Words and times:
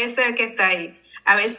es 0.00 0.18
el 0.18 0.34
que 0.34 0.44
está 0.44 0.68
ahí. 0.68 1.00
A 1.24 1.36
veces 1.36 1.58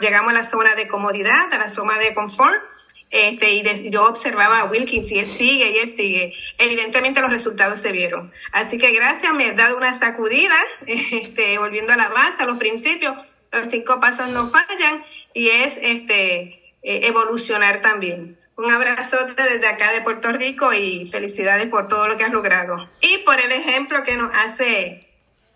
llegamos 0.00 0.32
a 0.32 0.34
la 0.34 0.44
zona 0.44 0.74
de 0.74 0.88
comodidad, 0.88 1.52
a 1.52 1.58
la 1.58 1.70
zona 1.70 1.98
de 1.98 2.14
confort, 2.14 2.62
este, 3.10 3.52
y 3.52 3.90
yo 3.90 4.06
observaba 4.06 4.60
a 4.60 4.64
Wilkins 4.64 5.12
y 5.12 5.20
él 5.20 5.26
sigue 5.26 5.70
y 5.70 5.78
él 5.78 5.88
sigue. 5.88 6.34
Evidentemente 6.58 7.20
los 7.20 7.30
resultados 7.30 7.78
se 7.78 7.92
vieron. 7.92 8.32
Así 8.52 8.76
que 8.78 8.90
gracias, 8.92 9.32
me 9.34 9.48
he 9.48 9.52
dado 9.52 9.76
una 9.76 9.92
sacudida, 9.92 10.56
este, 10.86 11.58
volviendo 11.58 11.92
a 11.92 11.96
la 11.96 12.08
base, 12.08 12.42
a 12.42 12.46
los 12.46 12.58
principios. 12.58 13.14
Los 13.52 13.68
cinco 13.68 14.00
pasos 14.00 14.30
no 14.30 14.48
fallan 14.48 15.04
y 15.32 15.48
es 15.48 15.78
este, 15.80 16.74
eh, 16.82 17.06
evolucionar 17.06 17.80
también. 17.80 18.36
Un 18.56 18.70
abrazo 18.70 19.16
desde 19.26 19.66
acá 19.66 19.92
de 19.92 20.00
Puerto 20.00 20.32
Rico 20.32 20.72
y 20.72 21.08
felicidades 21.10 21.68
por 21.68 21.88
todo 21.88 22.08
lo 22.08 22.16
que 22.16 22.24
has 22.24 22.32
logrado. 22.32 22.88
Y 23.00 23.18
por 23.18 23.38
el 23.38 23.52
ejemplo 23.52 24.02
que 24.02 24.16
nos 24.16 24.32
hace, 24.34 25.03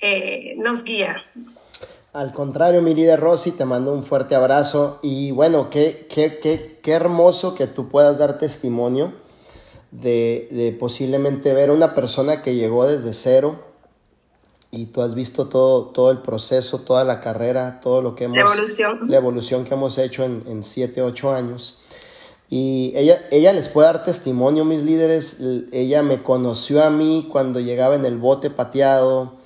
eh, 0.00 0.54
nos 0.56 0.84
guía. 0.84 1.16
Al 2.12 2.32
contrario, 2.32 2.82
mi 2.82 2.94
líder 2.94 3.20
Rosy, 3.20 3.52
te 3.52 3.64
mando 3.64 3.92
un 3.92 4.02
fuerte 4.02 4.34
abrazo 4.34 4.98
y 5.02 5.30
bueno, 5.30 5.70
qué, 5.70 6.06
qué, 6.08 6.38
qué, 6.38 6.80
qué 6.82 6.92
hermoso 6.92 7.54
que 7.54 7.66
tú 7.66 7.88
puedas 7.88 8.18
dar 8.18 8.38
testimonio 8.38 9.12
de, 9.90 10.48
de, 10.50 10.72
posiblemente 10.72 11.52
ver 11.52 11.70
a 11.70 11.74
una 11.74 11.94
persona 11.94 12.42
que 12.42 12.54
llegó 12.54 12.86
desde 12.86 13.14
cero 13.14 13.60
y 14.70 14.86
tú 14.86 15.02
has 15.02 15.14
visto 15.14 15.46
todo, 15.48 15.86
todo 15.86 16.10
el 16.10 16.18
proceso, 16.18 16.80
toda 16.80 17.04
la 17.04 17.20
carrera, 17.20 17.80
todo 17.80 18.02
lo 18.02 18.14
que 18.14 18.24
hemos... 18.24 18.36
La 18.36 18.42
evolución. 18.42 19.00
La 19.06 19.16
evolución 19.16 19.64
que 19.64 19.74
hemos 19.74 19.96
hecho 19.98 20.24
en, 20.24 20.42
en 20.46 20.62
siete, 20.62 21.02
ocho 21.02 21.32
años. 21.32 21.78
Y 22.50 22.92
ella, 22.96 23.26
ella 23.30 23.52
les 23.52 23.68
puede 23.68 23.86
dar 23.86 24.04
testimonio, 24.04 24.64
mis 24.64 24.82
líderes. 24.82 25.40
Ella 25.72 26.02
me 26.02 26.22
conoció 26.22 26.82
a 26.82 26.90
mí 26.90 27.28
cuando 27.30 27.60
llegaba 27.60 27.94
en 27.94 28.04
el 28.04 28.16
bote 28.18 28.50
pateado, 28.50 29.37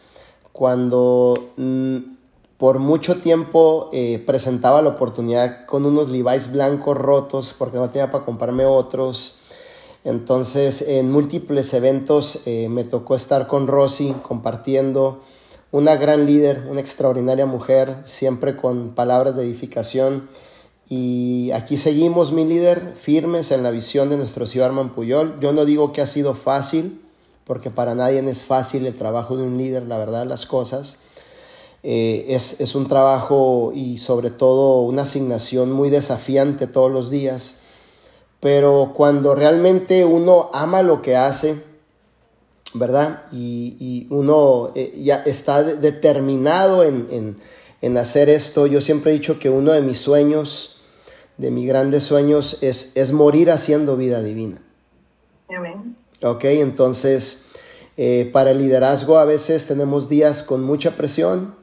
cuando... 0.53 1.53
Mm, 1.57 1.99
por 2.63 2.79
mucho 2.79 3.17
tiempo 3.17 3.91
eh, 3.93 4.23
presentaba 4.25 4.83
la 4.83 4.91
oportunidad 4.91 5.67
con 5.67 5.85
unos 5.85 6.11
Levi's 6.11 6.53
blancos 6.53 6.97
rotos 6.97 7.57
porque 7.59 7.77
no 7.77 7.91
tenía 7.91 8.13
para 8.13 8.25
comprarme 8.25 8.65
otros. 8.65 9.35
Entonces 10.05 10.83
en 10.83 11.11
múltiples 11.11 11.75
eventos 11.75 12.43
eh, 12.47 12.69
me 12.69 12.85
tocó 12.85 13.17
estar 13.17 13.49
con 13.49 13.67
Rosy 13.67 14.15
compartiendo. 14.23 15.19
Una 15.73 15.97
gran 15.97 16.25
líder, 16.25 16.69
una 16.71 16.81
extraordinaria 16.81 17.47
mujer, 17.47 17.97
siempre 18.05 18.55
con 18.55 18.91
palabras 18.91 19.35
de 19.35 19.43
edificación. 19.43 20.29
Y 20.89 21.51
aquí 21.51 21.77
seguimos, 21.77 22.31
mi 22.31 22.45
líder, 22.45 22.95
firmes 22.95 23.51
en 23.51 23.65
la 23.65 23.73
visión 23.73 24.09
de 24.09 24.19
nuestro 24.19 24.47
Arman 24.65 24.91
Puyol. 24.95 25.41
Yo 25.41 25.53
no 25.53 25.65
digo 25.65 25.93
que 25.93 26.01
ha 26.01 26.07
sido 26.07 26.35
fácil, 26.35 27.02
porque 27.45 27.71
para 27.71 27.95
nadie 27.95 28.19
es 28.29 28.43
fácil 28.43 28.87
el 28.87 28.95
trabajo 28.95 29.37
de 29.37 29.43
un 29.43 29.59
líder, 29.59 29.85
la 29.85 29.99
verdad, 29.99 30.27
las 30.27 30.47
cosas 30.47 30.97
eh, 31.85 32.27
es, 32.29 32.61
es, 32.61 32.77
un 32.77 32.87
trabajo 32.87 33.73
y 33.75 33.99
sobre 33.99 34.31
todo 34.31 34.83
una 34.83 35.03
asignación 35.03 35.73
muy 35.73 35.91
desafiante 35.91 36.69
todos 36.69 36.93
los 36.93 37.11
días. 37.11 37.57
Pero 38.39 38.93
cuando 38.95 39.35
realmente 39.35 40.05
uno 40.05 40.51
ama 40.53 40.83
lo 40.83 41.03
que 41.03 41.17
hace, 41.17 41.61
¿verdad? 42.75 43.25
Y, 43.33 43.77
y 43.81 44.07
uno 44.11 44.71
eh, 44.77 44.95
ya 45.03 45.23
está 45.27 45.63
determinado 45.65 46.85
en, 46.85 47.09
en, 47.11 47.37
en, 47.81 47.99
hacer 47.99 48.29
esto. 48.29 48.67
Yo 48.67 48.81
siempre 48.81 49.11
he 49.11 49.15
dicho 49.15 49.41
que 49.41 49.51
uno 49.51 49.73
de 49.73 49.83
mis 49.83 49.99
sueños, 49.99 50.77
de 51.37 51.51
mis 51.51 51.67
grandes 51.67 52.05
sueños, 52.05 52.59
es, 52.63 52.93
es 52.95 53.13
morir 53.13 53.51
haciendo 53.51 53.97
vida 53.97 54.23
divina. 54.23 54.63
Amén. 55.49 55.97
Ok, 56.23 56.45
entonces, 56.45 57.47
eh, 57.97 58.31
para 58.33 58.53
el 58.53 58.59
liderazgo 58.59 59.19
a 59.19 59.25
veces 59.25 59.67
tenemos 59.67 60.09
días 60.09 60.45
con 60.45 60.63
mucha 60.63 60.93
presión, 60.97 61.57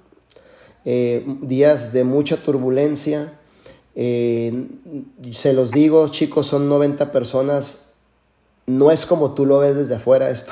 eh, 0.84 1.24
días 1.42 1.94
de 1.94 2.04
mucha 2.04 2.36
turbulencia. 2.36 3.40
Eh, 3.96 4.68
se 5.32 5.54
los 5.54 5.72
digo, 5.72 6.06
chicos, 6.10 6.48
son 6.48 6.68
90 6.68 7.14
personas. 7.14 7.94
No 8.66 8.92
es 8.92 9.06
como 9.06 9.34
tú 9.34 9.46
lo 9.46 9.60
ves 9.60 9.78
desde 9.78 9.96
afuera 9.96 10.30
esto. 10.30 10.52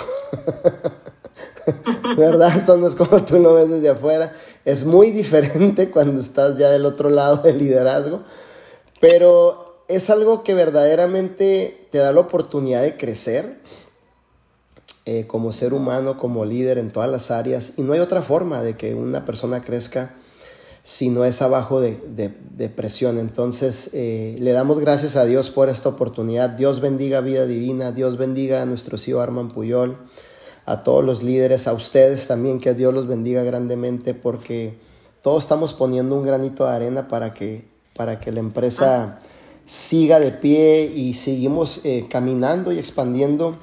¿Verdad? 2.17 2.55
Esto 2.55 2.77
no 2.77 2.87
es 2.87 2.95
como 2.95 3.25
tú 3.25 3.39
lo 3.39 3.55
ves 3.55 3.69
desde 3.69 3.89
afuera. 3.89 4.33
Es 4.63 4.85
muy 4.85 5.11
diferente 5.11 5.89
cuando 5.91 6.21
estás 6.21 6.57
ya 6.57 6.69
del 6.69 6.85
otro 6.85 7.09
lado 7.09 7.43
del 7.43 7.57
liderazgo. 7.57 8.23
Pero 9.01 9.83
es 9.89 10.09
algo 10.09 10.43
que 10.45 10.53
verdaderamente 10.53 11.87
te 11.91 11.97
da 11.97 12.13
la 12.13 12.21
oportunidad 12.21 12.81
de 12.81 12.95
crecer 12.95 13.59
eh, 15.09 15.23
como 15.25 15.53
ser 15.53 15.73
humano, 15.73 16.17
como 16.17 16.43
líder 16.43 16.77
en 16.77 16.91
todas 16.91 17.09
las 17.09 17.31
áreas. 17.31 17.71
Y 17.77 17.81
no 17.81 17.93
hay 17.93 18.01
otra 18.01 18.21
forma 18.21 18.61
de 18.61 18.75
que 18.75 18.93
una 18.93 19.23
persona 19.23 19.61
crezca 19.61 20.13
si 20.83 21.09
no 21.09 21.23
es 21.23 21.41
abajo 21.41 21.79
de, 21.79 21.97
de, 22.13 22.67
presión. 22.67 23.17
Entonces, 23.17 23.91
eh, 23.93 24.35
le 24.41 24.51
damos 24.51 24.81
gracias 24.81 25.15
a 25.15 25.23
Dios 25.23 25.49
por 25.49 25.69
esta 25.69 25.87
oportunidad. 25.87 26.49
Dios 26.49 26.81
bendiga 26.81 27.21
Vida 27.21 27.45
Divina, 27.45 27.93
Dios 27.93 28.17
bendiga 28.17 28.61
a 28.61 28.65
nuestro 28.65 28.97
CEO 28.97 29.21
Arman 29.21 29.47
Puyol, 29.47 29.95
a 30.65 30.83
todos 30.83 31.05
los 31.05 31.23
líderes, 31.23 31.69
a 31.69 31.73
ustedes 31.73 32.27
también, 32.27 32.59
que 32.59 32.73
Dios 32.73 32.93
los 32.93 33.07
bendiga 33.07 33.43
grandemente 33.43 34.13
porque 34.13 34.77
todos 35.21 35.41
estamos 35.43 35.73
poniendo 35.73 36.15
un 36.15 36.25
granito 36.25 36.65
de 36.65 36.71
arena 36.71 37.07
para 37.07 37.33
que, 37.33 37.63
para 37.95 38.19
que 38.19 38.33
la 38.33 38.41
empresa 38.41 39.19
siga 39.65 40.19
de 40.19 40.31
pie 40.31 40.91
y 40.93 41.13
seguimos 41.13 41.79
eh, 41.85 42.07
caminando 42.09 42.73
y 42.73 42.79
expandiendo 42.79 43.55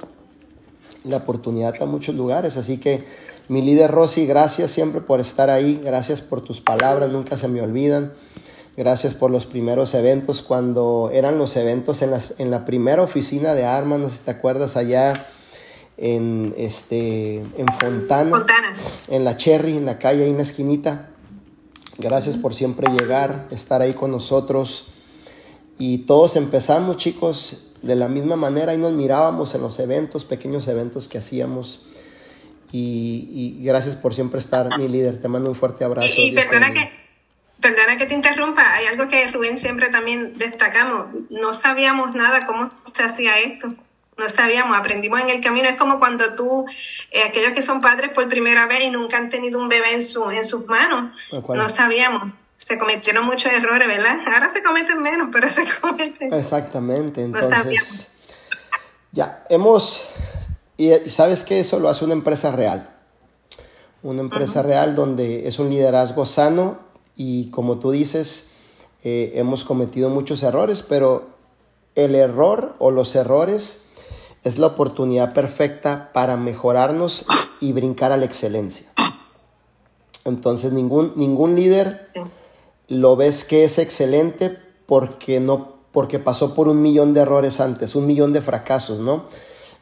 la 1.04 1.18
oportunidad 1.18 1.74
a 1.80 1.86
muchos 1.86 2.14
lugares. 2.14 2.56
Así 2.56 2.78
que 2.78 3.04
mi 3.48 3.62
líder 3.62 3.90
Rosy, 3.90 4.26
gracias 4.26 4.70
siempre 4.70 5.00
por 5.00 5.20
estar 5.20 5.50
ahí, 5.50 5.80
gracias 5.84 6.22
por 6.22 6.40
tus 6.40 6.60
palabras, 6.60 7.10
nunca 7.10 7.36
se 7.36 7.48
me 7.48 7.60
olvidan. 7.60 8.12
Gracias 8.76 9.14
por 9.14 9.30
los 9.30 9.46
primeros 9.46 9.94
eventos, 9.94 10.42
cuando 10.42 11.10
eran 11.12 11.38
los 11.38 11.54
eventos 11.56 12.02
en, 12.02 12.10
en 12.38 12.50
la 12.50 12.64
primera 12.64 13.02
oficina 13.02 13.54
de 13.54 13.64
Armas, 13.64 14.00
no 14.00 14.08
sé 14.08 14.16
si 14.16 14.22
te 14.22 14.32
acuerdas, 14.32 14.76
allá 14.76 15.24
en, 15.96 16.54
este, 16.56 17.36
en 17.36 17.66
Fontana, 17.78 18.30
Fontana, 18.30 18.72
en 19.08 19.24
la 19.24 19.36
Cherry, 19.36 19.76
en 19.76 19.86
la 19.86 19.98
calle, 19.98 20.24
ahí 20.24 20.30
en 20.30 20.36
la 20.38 20.42
esquinita. 20.42 21.10
Gracias 21.98 22.36
por 22.36 22.54
siempre 22.54 22.88
llegar, 22.90 23.46
estar 23.50 23.80
ahí 23.80 23.92
con 23.92 24.10
nosotros. 24.10 24.86
Y 25.78 25.98
todos 25.98 26.36
empezamos, 26.36 26.96
chicos, 26.96 27.73
de 27.84 27.96
la 27.96 28.08
misma 28.08 28.36
manera 28.36 28.74
y 28.74 28.78
nos 28.78 28.92
mirábamos 28.92 29.54
en 29.54 29.62
los 29.62 29.78
eventos, 29.78 30.24
pequeños 30.24 30.66
eventos 30.68 31.08
que 31.08 31.18
hacíamos. 31.18 32.00
Y, 32.72 33.28
y 33.32 33.64
gracias 33.64 33.94
por 33.94 34.14
siempre 34.14 34.40
estar, 34.40 34.76
mi 34.78 34.88
líder. 34.88 35.20
Te 35.20 35.28
mando 35.28 35.48
un 35.48 35.54
fuerte 35.54 35.84
abrazo. 35.84 36.08
Y, 36.16 36.28
y 36.28 36.32
perdona 36.32 36.72
que, 36.72 36.90
perdona 37.60 37.96
que 37.96 38.06
te 38.06 38.14
interrumpa, 38.14 38.74
hay 38.74 38.86
algo 38.86 39.06
que 39.08 39.28
Rubén 39.30 39.58
siempre 39.58 39.90
también 39.90 40.36
destacamos. 40.38 41.06
No 41.30 41.54
sabíamos 41.54 42.14
nada 42.14 42.46
cómo 42.46 42.68
se 42.92 43.02
hacía 43.02 43.38
esto. 43.38 43.74
No 44.16 44.28
sabíamos, 44.28 44.76
aprendimos 44.76 45.20
en 45.20 45.30
el 45.30 45.40
camino. 45.40 45.68
Es 45.68 45.76
como 45.76 45.98
cuando 45.98 46.34
tú, 46.34 46.64
eh, 47.10 47.24
aquellos 47.24 47.52
que 47.52 47.62
son 47.62 47.80
padres 47.80 48.10
por 48.10 48.28
primera 48.28 48.66
vez 48.66 48.84
y 48.84 48.90
nunca 48.90 49.18
han 49.18 49.28
tenido 49.28 49.60
un 49.60 49.68
bebé 49.68 49.92
en, 49.92 50.02
su, 50.02 50.30
en 50.30 50.44
sus 50.44 50.66
manos, 50.66 51.18
no 51.32 51.68
sabíamos 51.68 52.32
se 52.66 52.78
cometieron 52.78 53.26
muchos 53.26 53.52
errores, 53.52 53.86
¿verdad? 53.88 54.20
Ahora 54.24 54.50
se 54.52 54.62
cometen 54.62 55.00
menos, 55.02 55.28
pero 55.30 55.48
se 55.48 55.64
cometen. 55.80 56.32
Exactamente, 56.32 57.22
entonces. 57.22 58.08
ya, 59.12 59.44
hemos. 59.50 60.08
Y 60.76 60.90
sabes 61.10 61.44
que 61.44 61.60
eso 61.60 61.78
lo 61.78 61.88
hace 61.88 62.04
una 62.04 62.14
empresa 62.14 62.50
real. 62.52 62.90
Una 64.02 64.20
empresa 64.20 64.60
uh 64.60 64.64
-huh. 64.64 64.66
real 64.66 64.94
donde 64.94 65.46
es 65.46 65.58
un 65.58 65.70
liderazgo 65.70 66.26
sano 66.26 66.78
y 67.16 67.50
como 67.50 67.78
tú 67.78 67.90
dices, 67.90 68.50
eh, 69.02 69.32
hemos 69.36 69.64
cometido 69.64 70.10
muchos 70.10 70.42
errores, 70.42 70.82
pero 70.82 71.28
el 71.94 72.14
error 72.14 72.74
o 72.78 72.90
los 72.90 73.14
errores 73.14 73.88
es 74.42 74.58
la 74.58 74.68
oportunidad 74.68 75.32
perfecta 75.32 76.10
para 76.12 76.36
mejorarnos 76.36 77.26
y 77.60 77.72
brincar 77.72 78.10
a 78.12 78.16
la 78.16 78.24
excelencia. 78.24 78.86
Entonces 80.24 80.72
ningún, 80.72 81.12
ningún 81.16 81.54
líder 81.54 82.10
sí 82.12 82.20
lo 82.88 83.16
ves 83.16 83.44
que 83.44 83.64
es 83.64 83.78
excelente 83.78 84.56
porque 84.86 85.40
no 85.40 85.74
porque 85.92 86.18
pasó 86.18 86.54
por 86.54 86.66
un 86.66 86.82
millón 86.82 87.14
de 87.14 87.20
errores 87.20 87.60
antes, 87.60 87.94
un 87.94 88.04
millón 88.04 88.32
de 88.32 88.42
fracasos, 88.42 88.98
¿no? 88.98 89.26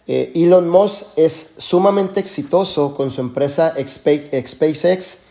Eh, 0.06 0.31
Elon 0.34 0.69
Musk 0.69 1.16
es 1.16 1.54
sumamente 1.56 2.20
exitoso 2.20 2.94
con 2.94 3.10
su 3.10 3.22
empresa 3.22 3.75
SpaceX 3.78 5.22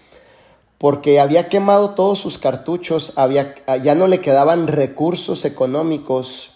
porque 0.79 1.19
había 1.19 1.49
quemado 1.49 1.91
todos 1.91 2.17
sus 2.17 2.39
cartuchos, 2.39 3.13
había, 3.15 3.53
ya 3.83 3.93
no 3.93 4.07
le 4.07 4.21
quedaban 4.21 4.65
recursos 4.65 5.45
económicos 5.45 6.53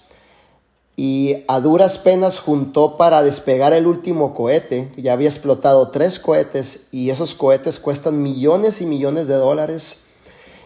y 0.95 1.43
a 1.47 1.59
duras 1.59 1.99
penas 1.99 2.39
juntó 2.39 2.97
para 2.97 3.21
despegar 3.21 3.73
el 3.73 3.85
último 3.85 4.33
cohete. 4.33 4.91
Ya 4.97 5.13
había 5.13 5.29
explotado 5.29 5.89
tres 5.89 6.17
cohetes 6.17 6.87
y 6.91 7.11
esos 7.11 7.35
cohetes 7.35 7.79
cuestan 7.79 8.23
millones 8.23 8.81
y 8.81 8.87
millones 8.87 9.27
de 9.27 9.35
dólares 9.35 10.04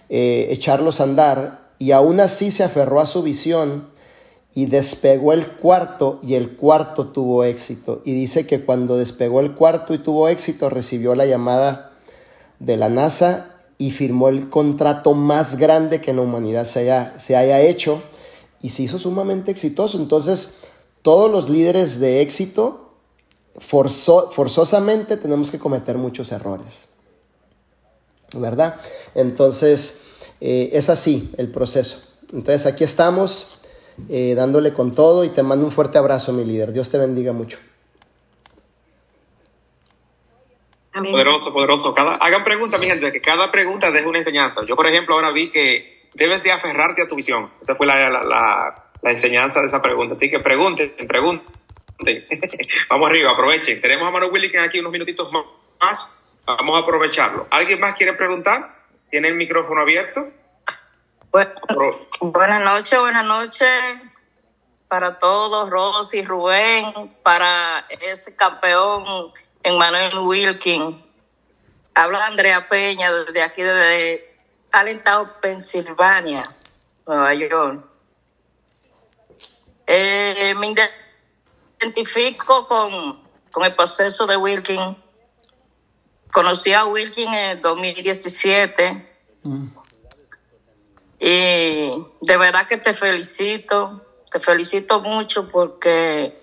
eh, 0.10 0.48
echarlos 0.50 1.00
a 1.00 1.04
andar 1.04 1.70
y 1.80 1.92
aún 1.92 2.20
así 2.20 2.52
se 2.52 2.64
aferró 2.64 3.00
a 3.00 3.06
su 3.06 3.24
visión 3.24 3.88
y 4.54 4.66
despegó 4.66 5.34
el 5.34 5.48
cuarto 5.48 6.20
y 6.24 6.34
el 6.34 6.56
cuarto 6.56 7.08
tuvo 7.08 7.44
éxito. 7.44 8.02
Y 8.04 8.14
dice 8.14 8.46
que 8.46 8.62
cuando 8.62 8.98
despegó 8.98 9.40
el 9.40 9.54
cuarto 9.54 9.94
y 9.94 10.00
tuvo 10.00 10.28
éxito 10.28 10.70
recibió 10.70 11.16
la 11.16 11.26
llamada 11.26 11.94
de 12.60 12.76
la 12.76 12.90
NASA 12.90 13.56
y 13.78 13.92
firmó 13.92 14.28
el 14.28 14.50
contrato 14.50 15.14
más 15.14 15.58
grande 15.58 16.02
que 16.02 16.12
en 16.12 16.18
la 16.18 16.24
humanidad 16.24 16.66
se 16.66 16.80
haya, 16.80 17.14
se 17.18 17.38
haya 17.38 17.62
hecho 17.62 18.02
y 18.62 18.72
se 18.72 18.84
hizo 18.84 19.00
sumamente 19.00 19.52
exitoso. 19.52 19.98
Entonces, 19.98 20.56
todos 21.02 21.32
los 21.32 21.50
líderes 21.50 22.00
de 22.00 22.22
éxito 22.22 22.94
forzosamente 23.60 25.16
tenemos 25.16 25.52
que 25.52 25.60
cometer 25.60 25.98
muchos 25.98 26.32
errores. 26.32 26.89
¿Verdad? 28.36 28.80
Entonces, 29.16 30.28
eh, 30.42 30.70
es 30.74 30.90
así 30.90 31.32
el 31.38 31.50
proceso. 31.50 32.02
Entonces, 32.32 32.66
aquí 32.66 32.84
estamos 32.84 33.60
eh, 34.08 34.34
dándole 34.36 34.72
con 34.72 34.94
todo 34.94 35.26
y 35.26 35.30
te 35.30 35.44
mando 35.44 35.66
un 35.66 35.72
fuerte 35.72 35.98
abrazo, 35.98 36.32
mi 36.32 36.46
líder. 36.46 36.72
Dios 36.72 36.90
te 36.90 36.98
bendiga 36.98 37.34
mucho. 37.34 37.58
Poderoso, 40.94 41.54
poderoso. 41.54 41.94
Cada, 41.94 42.16
hagan 42.16 42.44
preguntas, 42.44 42.80
mi 42.80 42.88
gente, 42.88 43.12
que 43.12 43.22
cada 43.22 43.52
pregunta 43.52 43.92
deje 43.92 44.08
una 44.08 44.20
enseñanza. 44.20 44.66
Yo, 44.66 44.76
por 44.76 44.88
ejemplo, 44.88 45.16
ahora 45.16 45.32
vi 45.32 45.50
que 45.50 46.10
debes 46.14 46.44
de 46.44 46.52
aferrarte 46.52 47.04
a 47.04 47.08
tu 47.08 47.16
visión. 47.16 47.50
Esa 47.62 47.76
fue 47.76 47.86
la, 47.86 48.10
la, 48.10 48.22
la, 49.02 49.10
enseñanza 49.10 49.62
de 49.62 49.68
esa 49.68 49.82
pregunta. 49.82 50.14
Así 50.14 50.30
que 50.30 50.40
pregunten, 50.40 50.94
pregunten. 51.08 51.46
Vamos 52.90 53.10
arriba, 53.10 53.32
aprovechen. 53.32 53.80
Tenemos 53.82 54.08
a 54.08 54.12
Manu 54.12 54.28
Williken 54.28 54.62
aquí 54.62 54.80
unos 54.80 54.92
minutitos 54.92 55.32
más. 55.80 56.19
Vamos 56.46 56.76
a 56.76 56.84
aprovecharlo. 56.84 57.48
¿Alguien 57.52 57.80
más 57.80 57.96
quiere 57.96 58.14
preguntar? 58.14 58.76
¿Tiene 59.10 59.28
el 59.28 59.36
micrófono 59.36 59.82
abierto? 59.82 60.32
buenas 62.22 62.66
noches, 62.66 63.00
buenas 63.00 63.26
noches 63.26 63.70
para 64.90 65.20
todos, 65.20 65.70
Rosy, 65.70 66.24
Rubén, 66.24 67.16
para 67.22 67.86
ese 67.90 68.36
campeón 68.36 69.32
Emmanuel 69.62 70.18
Wilkin. 70.18 71.02
Habla 71.94 72.26
Andrea 72.26 72.68
Peña 72.68 73.12
desde 73.12 73.44
aquí, 73.44 73.62
desde 73.62 74.36
Allentown, 74.72 75.32
Pensilvania, 75.42 76.44
Nueva 77.06 77.34
York. 77.36 77.86
Eh, 79.86 80.56
me 80.58 80.74
identifico 81.80 82.66
con, 82.66 83.22
con 83.52 83.66
el 83.66 83.76
proceso 83.76 84.26
de 84.26 84.38
Wilkin. 84.38 84.98
Conocí 86.32 86.74
a 86.74 86.86
Wilkin 86.86 87.34
en 87.34 87.62
2017. 87.62 89.20
Mm. 89.44 89.68
Y 91.20 92.08
de 92.22 92.38
verdad 92.38 92.66
que 92.68 92.78
te 92.78 92.94
felicito, 92.94 94.06
te 94.32 94.40
felicito 94.40 95.02
mucho 95.02 95.50
porque, 95.50 96.42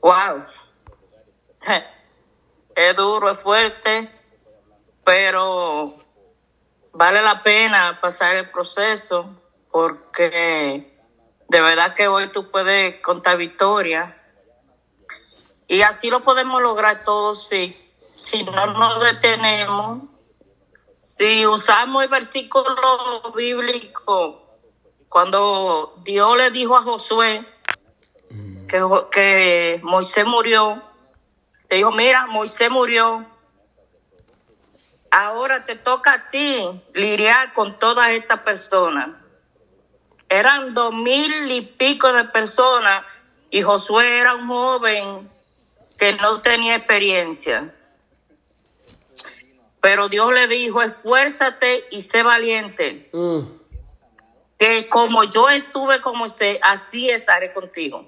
wow, 0.00 0.38
es 2.76 2.96
duro, 2.96 3.30
es 3.30 3.38
fuerte, 3.38 4.10
pero 5.04 5.92
vale 6.92 7.22
la 7.22 7.42
pena 7.42 7.98
pasar 8.00 8.36
el 8.36 8.50
proceso 8.50 9.42
porque 9.70 10.96
de 11.48 11.60
verdad 11.60 11.94
que 11.94 12.08
hoy 12.08 12.28
tú 12.28 12.48
puedes 12.48 13.00
contar 13.00 13.36
victoria 13.36 14.22
y 15.68 15.82
así 15.82 16.08
lo 16.08 16.22
podemos 16.22 16.62
lograr 16.62 17.04
todos 17.04 17.48
si, 17.48 17.76
si 18.16 18.42
no 18.42 18.66
nos 18.66 19.00
detenemos, 19.00 20.02
si 20.92 21.46
usamos 21.46 22.02
el 22.02 22.08
versículo 22.08 23.32
bíblico 23.36 24.42
cuando 25.08 25.94
Dios 26.02 26.36
le 26.36 26.50
dijo 26.50 26.76
a 26.76 26.82
Josué 26.82 27.46
que, 28.68 28.82
que 29.12 29.80
Moisés 29.84 30.26
murió 30.26 30.82
le 31.68 31.78
dijo, 31.78 31.90
mira, 31.90 32.26
Moisés 32.26 32.70
murió. 32.70 33.26
Ahora 35.10 35.64
te 35.64 35.74
toca 35.74 36.12
a 36.12 36.30
ti 36.30 36.82
lidiar 36.94 37.52
con 37.52 37.78
todas 37.78 38.10
estas 38.10 38.40
personas. 38.40 39.08
Eran 40.28 40.74
dos 40.74 40.92
mil 40.92 41.50
y 41.50 41.62
pico 41.62 42.12
de 42.12 42.24
personas 42.24 43.32
y 43.50 43.62
Josué 43.62 44.18
era 44.18 44.34
un 44.34 44.46
joven 44.46 45.30
que 45.98 46.12
no 46.14 46.40
tenía 46.40 46.76
experiencia. 46.76 47.72
Pero 49.86 50.08
Dios 50.08 50.32
le 50.32 50.48
dijo, 50.48 50.82
esfuérzate 50.82 51.84
y 51.92 52.02
sé 52.02 52.24
valiente. 52.24 53.08
Mm. 53.12 53.42
Que 54.58 54.88
como 54.88 55.22
yo 55.22 55.48
estuve 55.48 56.00
con 56.00 56.18
Moisés, 56.18 56.58
así 56.64 57.08
estaré 57.08 57.52
contigo. 57.52 58.04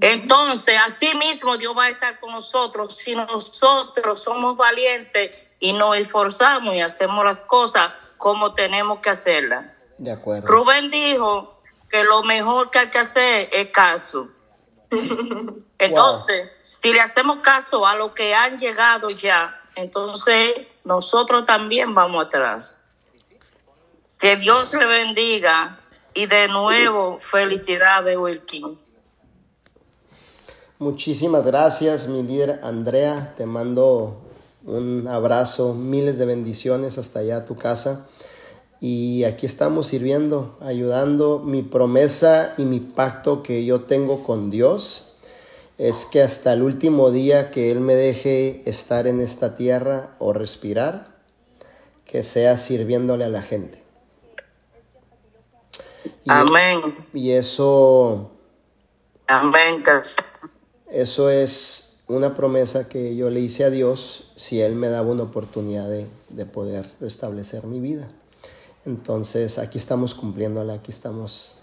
Entonces, 0.00 0.76
así 0.86 1.12
mismo 1.16 1.56
Dios 1.56 1.76
va 1.76 1.86
a 1.86 1.88
estar 1.88 2.20
con 2.20 2.30
nosotros 2.30 2.96
si 2.96 3.16
nosotros 3.16 4.22
somos 4.22 4.56
valientes 4.56 5.50
y 5.58 5.72
nos 5.72 5.96
esforzamos 5.96 6.72
y 6.76 6.80
hacemos 6.80 7.24
las 7.24 7.40
cosas 7.40 7.92
como 8.16 8.54
tenemos 8.54 9.00
que 9.00 9.10
hacerlas. 9.10 9.66
De 9.98 10.12
acuerdo. 10.12 10.46
Rubén 10.46 10.92
dijo 10.92 11.62
que 11.90 12.04
lo 12.04 12.22
mejor 12.22 12.70
que 12.70 12.78
hay 12.78 12.90
que 12.90 12.98
hacer 12.98 13.48
es 13.52 13.70
caso. 13.72 14.30
Entonces, 15.80 16.48
si 16.60 16.92
le 16.92 17.00
hacemos 17.00 17.40
caso 17.40 17.84
a 17.88 17.96
lo 17.96 18.14
que 18.14 18.36
han 18.36 18.56
llegado 18.56 19.08
ya, 19.08 19.60
entonces 19.76 20.68
nosotros 20.86 21.46
también 21.46 21.94
vamos 21.94 22.24
atrás. 22.24 22.84
Que 24.18 24.36
Dios 24.36 24.72
le 24.72 24.86
bendiga 24.86 25.80
y 26.14 26.26
de 26.26 26.46
nuevo 26.46 27.18
felicidades, 27.18 28.16
Wilkin. 28.16 28.78
Muchísimas 30.78 31.44
gracias, 31.44 32.06
mi 32.06 32.22
líder 32.22 32.60
Andrea. 32.62 33.34
Te 33.36 33.46
mando 33.46 34.22
un 34.64 35.08
abrazo, 35.08 35.74
miles 35.74 36.18
de 36.18 36.26
bendiciones 36.26 36.98
hasta 36.98 37.18
allá 37.18 37.38
a 37.38 37.44
tu 37.44 37.56
casa. 37.56 38.06
Y 38.80 39.24
aquí 39.24 39.44
estamos 39.44 39.88
sirviendo, 39.88 40.56
ayudando. 40.60 41.40
Mi 41.40 41.62
promesa 41.62 42.54
y 42.58 42.64
mi 42.64 42.78
pacto 42.78 43.42
que 43.42 43.64
yo 43.64 43.80
tengo 43.82 44.22
con 44.22 44.50
Dios 44.50 45.15
es 45.78 46.06
que 46.06 46.22
hasta 46.22 46.52
el 46.52 46.62
último 46.62 47.10
día 47.10 47.50
que 47.50 47.70
Él 47.70 47.80
me 47.80 47.94
deje 47.94 48.62
estar 48.68 49.06
en 49.06 49.20
esta 49.20 49.56
tierra 49.56 50.14
o 50.18 50.32
respirar, 50.32 51.16
que 52.06 52.22
sea 52.22 52.56
sirviéndole 52.56 53.24
a 53.24 53.28
la 53.28 53.42
gente. 53.42 53.82
Amén. 56.26 56.80
Y 57.12 57.32
eso... 57.32 58.30
Amén. 59.26 59.82
Eso 60.88 61.30
es 61.30 62.04
una 62.08 62.34
promesa 62.34 62.88
que 62.88 63.16
yo 63.16 63.30
le 63.30 63.40
hice 63.40 63.64
a 63.64 63.70
Dios 63.70 64.32
si 64.36 64.60
Él 64.60 64.76
me 64.76 64.88
daba 64.88 65.10
una 65.10 65.24
oportunidad 65.24 65.88
de, 65.88 66.46
poder 66.46 66.88
restablecer 67.00 67.64
mi 67.64 67.80
vida. 67.80 68.08
Entonces 68.84 69.58
aquí 69.58 69.78
estamos 69.78 70.14
cumpliéndola, 70.14 70.74
aquí 70.74 70.92
estamos 70.92 71.56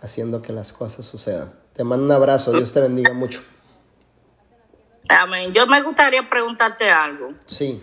haciendo 0.00 0.42
que 0.42 0.52
las 0.52 0.72
cosas 0.72 1.06
sucedan. 1.06 1.54
Te 1.74 1.84
mando 1.84 2.04
un 2.04 2.12
abrazo, 2.12 2.52
Dios 2.52 2.72
te 2.72 2.80
bendiga 2.80 3.14
mucho. 3.14 3.40
Amén. 5.08 5.52
Yo 5.52 5.66
me 5.66 5.82
gustaría 5.82 6.28
preguntarte 6.28 6.90
algo. 6.90 7.30
Sí. 7.46 7.82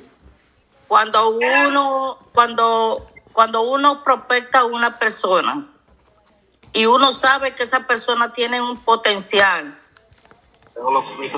Cuando 0.88 1.30
uno, 1.30 2.18
cuando, 2.34 3.12
cuando 3.32 3.62
uno 3.62 4.04
prospecta 4.04 4.60
a 4.60 4.66
una 4.66 4.98
persona 4.98 5.68
y 6.74 6.86
uno 6.86 7.12
sabe 7.12 7.54
que 7.54 7.64
esa 7.64 7.88
persona 7.88 8.34
tiene 8.34 8.62
un 8.62 8.78
potencial, 8.78 9.78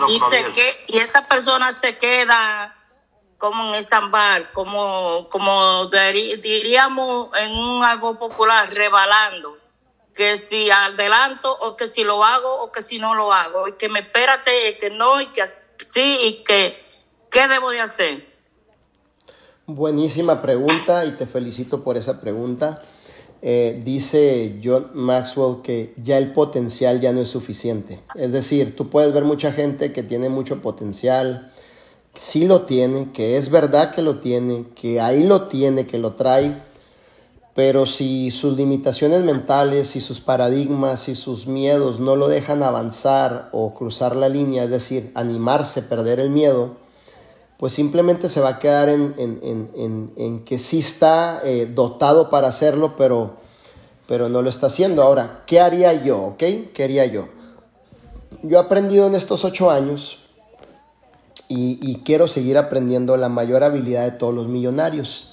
y, 0.07 0.19
que, 0.53 0.85
y 0.87 0.99
esa 0.99 1.27
persona 1.27 1.71
se 1.71 1.97
queda 1.97 2.75
como 3.37 3.69
en 3.69 3.75
estambar, 3.75 4.53
como, 4.53 5.27
como 5.29 5.87
diríamos 5.87 7.29
en 7.37 7.51
un 7.51 7.83
algo 7.83 8.15
popular, 8.15 8.69
rebalando. 8.73 9.57
Que 10.15 10.37
si 10.37 10.69
adelanto 10.69 11.51
o 11.51 11.75
que 11.75 11.87
si 11.87 12.03
lo 12.03 12.23
hago 12.23 12.61
o 12.61 12.71
que 12.71 12.81
si 12.81 12.99
no 12.99 13.15
lo 13.15 13.33
hago. 13.33 13.67
Y 13.67 13.73
que 13.73 13.89
me 13.89 14.01
espérate, 14.01 14.69
y 14.69 14.77
que 14.77 14.91
no, 14.91 15.19
y 15.19 15.27
que 15.31 15.41
sí, 15.77 16.17
y 16.23 16.43
que 16.43 16.75
qué 17.29 17.47
debo 17.47 17.69
de 17.71 17.81
hacer. 17.81 18.25
Buenísima 19.65 20.41
pregunta 20.41 21.05
y 21.05 21.11
te 21.11 21.25
felicito 21.25 21.83
por 21.83 21.97
esa 21.97 22.19
pregunta. 22.19 22.81
Eh, 23.41 23.81
dice 23.83 24.61
John 24.63 24.91
Maxwell 24.93 25.61
que 25.61 25.93
ya 25.97 26.17
el 26.17 26.31
potencial 26.31 27.01
ya 27.01 27.11
no 27.11 27.21
es 27.21 27.29
suficiente. 27.29 27.99
Es 28.15 28.31
decir, 28.31 28.75
tú 28.75 28.89
puedes 28.89 29.13
ver 29.13 29.23
mucha 29.23 29.51
gente 29.51 29.91
que 29.91 30.01
tiene 30.01 30.29
mucho 30.29 30.61
potencial, 30.61 31.51
sí 32.15 32.45
lo 32.45 32.61
tiene, 32.61 33.11
que 33.11 33.37
es 33.37 33.49
verdad 33.49 33.93
que 33.93 34.01
lo 34.01 34.19
tiene, 34.19 34.65
que 34.75 35.01
ahí 35.01 35.23
lo 35.23 35.47
tiene, 35.47 35.85
que 35.85 35.97
lo 35.97 36.13
trae, 36.13 36.53
pero 37.55 37.85
si 37.85 38.31
sus 38.31 38.57
limitaciones 38.57 39.23
mentales, 39.23 39.95
y 39.95 40.01
sus 40.01 40.19
paradigmas, 40.21 41.07
y 41.07 41.15
sus 41.15 41.47
miedos 41.47 41.99
no 41.99 42.15
lo 42.15 42.27
dejan 42.27 42.63
avanzar 42.63 43.49
o 43.51 43.73
cruzar 43.73 44.15
la 44.15 44.29
línea, 44.29 44.63
es 44.63 44.71
decir, 44.71 45.11
animarse, 45.13 45.83
perder 45.83 46.19
el 46.19 46.29
miedo, 46.29 46.71
pues 47.57 47.73
simplemente 47.73 48.27
se 48.27 48.41
va 48.41 48.49
a 48.49 48.59
quedar 48.59 48.89
en, 48.89 50.43
que 50.45 50.59
sí 50.59 50.79
está 50.79 51.41
eh, 51.45 51.65
dotado 51.65 52.29
para 52.29 52.47
hacerlo, 52.47 52.95
pero, 52.97 53.35
pero 54.07 54.29
no 54.29 54.41
lo 54.41 54.49
está 54.49 54.67
haciendo. 54.67 55.03
Ahora, 55.03 55.43
¿qué 55.45 55.61
haría 55.61 55.93
yo? 55.93 56.19
¿Ok? 56.21 56.43
¿Qué 56.73 56.83
haría 56.83 57.05
yo? 57.05 57.29
Yo 58.41 58.57
he 58.57 58.59
aprendido 58.59 59.07
en 59.07 59.15
estos 59.15 59.45
ocho 59.45 59.71
años 59.71 60.19
y, 61.47 62.01
quiero 62.03 62.27
seguir 62.27 62.57
aprendiendo 62.57 63.15
la 63.15 63.29
mayor 63.29 63.63
habilidad 63.63 64.03
de 64.03 64.11
todos 64.11 64.33
los 64.33 64.47
millonarios. 64.47 65.32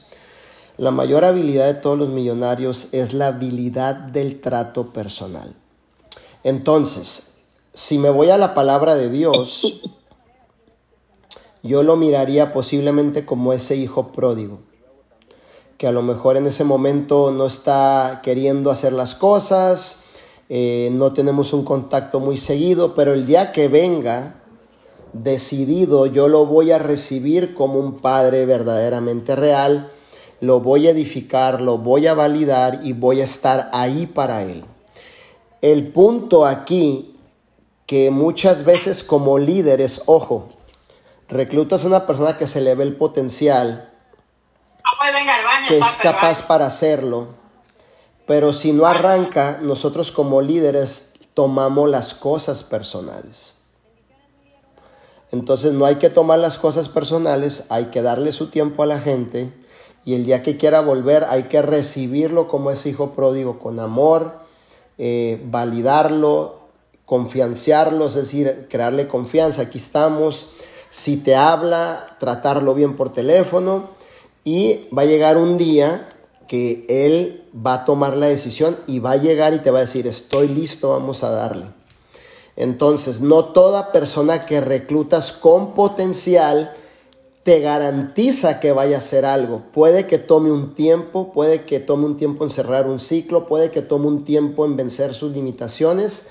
La 0.81 0.91
mayor 0.91 1.27
habilidad 1.27 1.67
de 1.67 1.75
todos 1.75 1.99
los 1.99 2.09
millonarios 2.09 2.89
es 2.93 3.13
la 3.13 3.27
habilidad 3.27 3.95
del 3.95 4.41
trato 4.41 4.95
personal. 4.95 5.55
Entonces, 6.43 7.35
si 7.75 7.99
me 7.99 8.09
voy 8.09 8.31
a 8.31 8.39
la 8.39 8.55
palabra 8.55 8.95
de 8.95 9.11
Dios, 9.11 9.83
yo 11.63 11.83
lo 11.83 11.97
miraría 11.97 12.55
posiblemente 12.55 13.27
como 13.27 13.53
ese 13.53 13.77
hijo 13.77 14.11
pródigo, 14.11 14.61
que 15.77 15.87
a 15.87 15.93
lo 15.93 16.01
mejor 16.01 16.39
en 16.39 16.47
ese 16.47 16.65
momento 16.65 17.31
no 17.31 17.45
está 17.45 18.23
queriendo 18.25 18.71
hacer 18.71 18.95
las 18.95 19.15
cosas, 19.15 20.05
eh, 20.49 20.89
no 20.93 21.13
tenemos 21.13 21.53
un 21.53 21.63
contacto 21.63 22.21
muy 22.21 22.39
seguido, 22.39 22.95
pero 22.95 23.13
el 23.13 23.27
día 23.27 23.53
que 23.53 23.69
venga, 23.69 24.41
decidido, 25.13 26.07
yo 26.07 26.29
lo 26.29 26.47
voy 26.47 26.71
a 26.71 26.79
recibir 26.79 27.53
como 27.53 27.79
un 27.79 28.01
padre 28.01 28.47
verdaderamente 28.47 29.37
real, 29.37 29.91
lo 30.41 30.61
voy 30.61 30.87
a 30.87 30.91
edificar, 30.91 31.61
lo 31.61 31.79
voy 31.79 32.07
a 32.07 32.15
validar 32.15 32.81
y 32.83 32.95
voy 32.95 33.21
a 33.21 33.25
estar 33.25 33.69
ahí 33.73 34.07
para 34.07 34.43
él. 34.43 34.65
El 35.61 35.89
punto 35.89 36.47
aquí 36.47 37.15
que 37.87 38.11
muchas 38.11 38.65
veces 38.65 39.05
como 39.05 39.39
líderes, 39.39 40.03
ojo, 40.07 40.49
reclutas 41.29 41.85
a 41.85 41.89
una 41.89 42.07
persona 42.07 42.39
que 42.39 42.47
se 42.47 42.61
le 42.61 42.75
ve 42.75 42.85
el 42.85 42.97
potencial, 42.97 43.91
que 45.69 45.79
es 45.79 45.97
capaz 46.01 46.43
para 46.43 46.67
hacerlo, 46.67 47.29
pero 48.27 48.53
si 48.53 48.73
no 48.73 48.87
arranca, 48.87 49.59
nosotros 49.61 50.13
como 50.13 50.41
líderes 50.41 51.13
tomamos 51.35 51.91
las 51.91 52.15
cosas 52.15 52.63
personales. 52.63 53.57
Entonces 55.33 55.73
no 55.73 55.85
hay 55.85 55.97
que 55.97 56.11
tomar 56.11 56.39
las 56.39 56.59
cosas 56.59 56.89
personales, 56.89 57.67
hay 57.69 57.87
que 57.87 58.03
darle 58.03 58.33
su 58.33 58.49
tiempo 58.49 58.83
a 58.83 58.87
la 58.87 58.99
gente 58.99 59.53
y 60.05 60.15
el 60.15 60.25
día 60.25 60.43
que 60.43 60.57
quiera 60.57 60.81
volver 60.81 61.25
hay 61.25 61.45
que 61.45 61.63
recibirlo 61.63 62.49
como 62.49 62.71
ese 62.71 62.91
hijo 62.91 63.13
pródigo 63.13 63.59
con 63.59 63.79
amor, 63.79 64.33
eh, 64.99 65.41
validarlo, 65.47 66.59
confianciarlo, 67.05 68.07
es 68.07 68.15
decir, 68.15 68.67
crearle 68.71 69.09
confianza. 69.09 69.63
Aquí 69.63 69.79
estamos. 69.79 70.51
Si 70.91 71.19
te 71.19 71.37
habla, 71.37 72.17
tratarlo 72.19 72.75
bien 72.75 72.97
por 72.97 73.13
teléfono 73.13 73.91
y 74.45 74.89
va 74.97 75.03
a 75.03 75.07
llegar 75.07 75.37
un 75.37 75.59
día 75.59 76.09
que 76.49 76.85
él 76.89 77.45
va 77.55 77.75
a 77.75 77.85
tomar 77.85 78.17
la 78.17 78.27
decisión 78.27 78.77
y 78.87 78.99
va 78.99 79.13
a 79.13 79.17
llegar 79.17 79.55
y 79.55 79.59
te 79.59 79.71
va 79.71 79.79
a 79.79 79.83
decir, 79.83 80.07
estoy 80.07 80.49
listo, 80.49 80.91
vamos 80.91 81.23
a 81.23 81.31
darle. 81.31 81.67
Entonces, 82.57 83.21
no 83.21 83.45
toda 83.45 83.93
persona 83.93 84.47
que 84.47 84.61
reclutas 84.61 85.33
con 85.33 85.75
potencial 85.75 86.75
te 87.43 87.61
garantiza 87.61 88.61
que 88.61 88.73
vaya 88.73 88.97
a 88.97 88.99
hacer 88.99 89.25
algo. 89.25 89.63
Puede 89.73 90.07
que 90.07 90.19
tome 90.19 90.51
un 90.51 90.75
tiempo, 90.75 91.33
puede 91.33 91.63
que 91.63 91.81
tome 91.81 92.05
un 92.05 92.17
tiempo 92.17 92.45
en 92.45 92.51
cerrar 92.51 92.87
un 92.87 93.01
ciclo, 93.01 93.47
puede 93.47 93.71
que 93.71 93.83
tome 93.83 94.07
un 94.07 94.25
tiempo 94.25 94.67
en 94.67 94.77
vencer 94.77 95.15
sus 95.15 95.33
limitaciones 95.33 96.29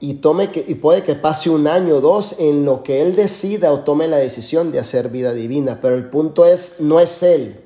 y, 0.00 0.14
tome 0.14 0.50
que, 0.50 0.64
y 0.66 0.74
puede 0.74 1.04
que 1.04 1.14
pase 1.14 1.50
un 1.50 1.68
año 1.68 1.96
o 1.96 2.00
dos 2.00 2.36
en 2.40 2.64
lo 2.64 2.82
que 2.82 3.00
él 3.02 3.14
decida 3.14 3.72
o 3.72 3.80
tome 3.80 4.08
la 4.08 4.16
decisión 4.16 4.72
de 4.72 4.80
hacer 4.80 5.08
vida 5.08 5.32
divina. 5.32 5.78
Pero 5.80 5.94
el 5.94 6.10
punto 6.10 6.44
es, 6.44 6.80
no 6.80 6.98
es 6.98 7.22
él. 7.22 7.60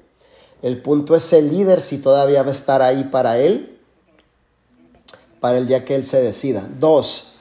El 0.61 0.83
punto 0.83 1.17
es 1.17 1.33
el 1.33 1.51
líder 1.51 1.81
si 1.81 1.99
todavía 1.99 2.43
va 2.43 2.51
a 2.51 2.53
estar 2.53 2.83
ahí 2.83 3.05
para 3.05 3.39
él, 3.39 3.79
para 5.41 5.59
el 5.59 5.67
día 5.67 5.85
que 5.85 5.95
él 5.95 6.05
se 6.05 6.21
decida. 6.21 6.69
Dos, 6.79 7.35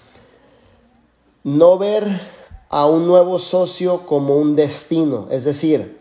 no 1.43 1.77
ver 1.77 2.36
a 2.69 2.85
un 2.85 3.07
nuevo 3.07 3.39
socio 3.39 4.05
como 4.05 4.37
un 4.37 4.55
destino, 4.55 5.27
es 5.31 5.45
decir, 5.45 5.97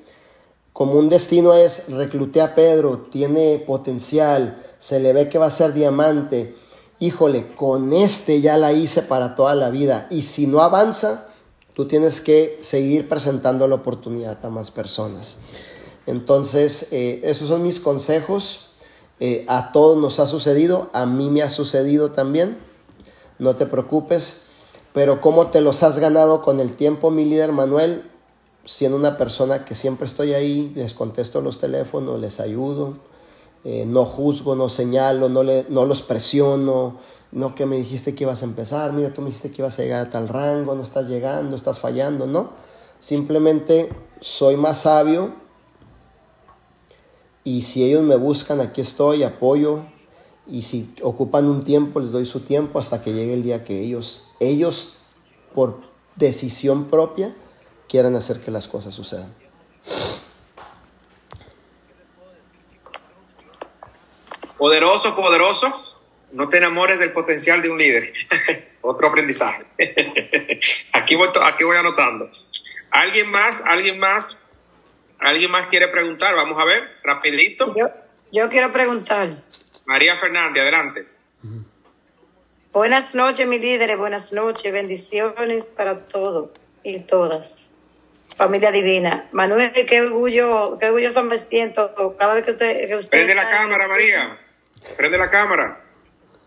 como 0.73 0.95
un 0.95 1.09
destino 1.09 1.55
es 1.55 1.91
recluté 1.91 2.41
a 2.41 2.55
Pedro, 2.55 2.99
tiene 2.99 3.63
potencial, 3.67 4.63
se 4.79 5.01
le 5.01 5.13
ve 5.13 5.29
que 5.29 5.39
va 5.39 5.47
a 5.47 5.51
ser 5.51 5.73
diamante, 5.73 6.55
híjole, 6.99 7.47
con 7.57 7.93
este 7.93 8.41
ya 8.41 8.59
la 8.59 8.73
hice 8.73 9.03
para 9.03 9.35
toda 9.35 9.55
la 9.55 9.71
vida 9.71 10.07
y 10.11 10.23
si 10.23 10.47
no 10.47 10.61
avanza, 10.61 11.29
tú 11.75 11.87
tienes 11.87 12.21
que 12.21 12.59
seguir 12.63 13.09
presentando 13.09 13.69
la 13.69 13.77
oportunidad 13.77 14.45
a 14.45 14.51
más 14.51 14.71
personas. 14.71 15.37
Entonces, 16.07 16.89
eh, 16.93 17.21
esos 17.25 17.49
son 17.49 17.63
mis 17.63 17.81
consejos. 17.81 18.71
Eh, 19.19 19.45
a 19.49 19.73
todos 19.73 19.99
nos 19.99 20.21
ha 20.21 20.27
sucedido, 20.27 20.91
a 20.93 21.05
mí 21.07 21.31
me 21.31 21.43
ha 21.43 21.51
sucedido 21.51 22.13
también. 22.13 22.57
No 23.39 23.57
te 23.57 23.67
preocupes. 23.67 24.46
Pero 24.97 25.21
cómo 25.21 25.49
te 25.49 25.61
los 25.61 25.83
has 25.83 25.99
ganado 25.99 26.41
con 26.41 26.59
el 26.59 26.75
tiempo, 26.75 27.11
mi 27.11 27.27
líder 27.27 27.53
Manuel, 27.53 28.03
siendo 28.65 28.97
una 28.97 29.19
persona 29.19 29.67
que 29.67 29.75
siempre 29.75 30.07
estoy 30.07 30.33
ahí, 30.33 30.73
les 30.75 30.95
contesto 30.95 31.43
los 31.43 31.61
teléfonos, 31.61 32.19
les 32.19 32.41
ayudo, 32.41 32.95
eh, 33.65 33.85
no 33.87 34.07
juzgo, 34.07 34.57
no 34.57 34.71
señalo, 34.71 35.29
no, 35.29 35.43
no 35.43 35.85
los 35.85 36.01
presiono, 36.01 36.97
no 37.31 37.55
que 37.55 37.67
me 37.67 37.77
dijiste 37.77 38.15
que 38.15 38.25
ibas 38.25 38.41
a 38.41 38.47
empezar, 38.47 38.95
mira, 38.95 39.13
tú 39.13 39.21
me 39.21 39.27
dijiste 39.27 39.51
que 39.51 39.61
ibas 39.61 39.79
a 39.79 39.83
llegar 39.83 40.07
a 40.07 40.11
tal 40.11 40.29
rango, 40.29 40.75
no 40.75 40.83
estás 40.83 41.07
llegando, 41.11 41.57
estás 41.57 41.79
fallando, 41.79 42.27
no. 42.27 42.49
Simplemente 42.99 43.91
soy 44.23 44.57
más 44.57 44.81
sabio 44.81 45.31
y 47.45 47.65
si 47.65 47.85
ellos 47.85 48.03
me 48.03 48.17
buscan, 48.17 48.63
aquí 48.63 48.81
estoy, 48.81 49.25
apoyo, 49.25 49.81
y 50.47 50.63
si 50.63 50.95
ocupan 51.03 51.45
un 51.49 51.65
tiempo, 51.65 52.01
les 52.01 52.13
doy 52.13 52.25
su 52.25 52.41
tiempo 52.41 52.79
hasta 52.79 53.03
que 53.03 53.13
llegue 53.13 53.35
el 53.35 53.43
día 53.43 53.63
que 53.63 53.83
ellos, 53.83 54.26
ellos 54.41 54.99
por 55.55 55.81
decisión 56.17 56.91
propia, 56.91 57.35
quieran 57.89 58.15
hacer 58.15 58.41
que 58.41 58.51
las 58.51 58.69
cosas 58.69 58.95
sucedan. 58.95 59.33
Poderoso, 64.59 65.15
poderoso. 65.15 65.83
No 66.33 66.49
te 66.49 66.59
enamores 66.59 66.99
del 66.99 67.13
potencial 67.13 67.63
de 67.63 67.71
un 67.71 67.79
líder. 67.79 68.13
Otro 68.81 69.09
aprendizaje. 69.09 69.65
aquí, 70.93 71.15
voy, 71.15 71.29
aquí 71.43 71.65
voy 71.65 71.77
anotando. 71.77 72.31
¿Alguien 72.91 73.31
más? 73.31 73.63
¿Alguien 73.65 73.99
más? 73.99 74.39
¿Alguien 75.19 75.51
más 75.51 75.69
quiere 75.69 75.89
preguntar? 75.89 76.35
Vamos 76.35 76.59
a 76.61 76.65
ver, 76.65 76.99
rapidito. 77.03 77.75
Yo, 77.75 77.89
yo 78.33 78.49
quiero 78.49 78.73
preguntar. 78.73 79.29
María 79.87 80.19
Fernández, 80.19 80.63
adelante. 80.63 81.16
Buenas 82.77 83.15
noches, 83.15 83.47
mi 83.47 83.59
líderes, 83.59 83.97
buenas 83.97 84.35
noches, 84.35 84.71
bendiciones 84.71 85.71
para 85.71 86.05
todos 86.05 86.51
y 86.83 86.99
todas. 86.99 87.71
Familia 88.37 88.71
divina. 88.71 89.31
Manuel, 89.33 89.73
qué 89.73 90.03
orgullo, 90.03 90.77
qué 90.79 90.85
orgulloso 90.85 91.23
me 91.23 91.39
siento 91.39 92.15
cada 92.19 92.35
vez 92.35 92.45
que 92.45 92.51
usted... 92.51 92.87
Que 92.87 92.97
usted 92.97 93.09
Prende 93.09 93.35
la 93.35 93.49
cámara, 93.49 93.89
María. 93.89 94.39
Prende 94.95 95.17
la 95.17 95.31
cámara. 95.31 95.87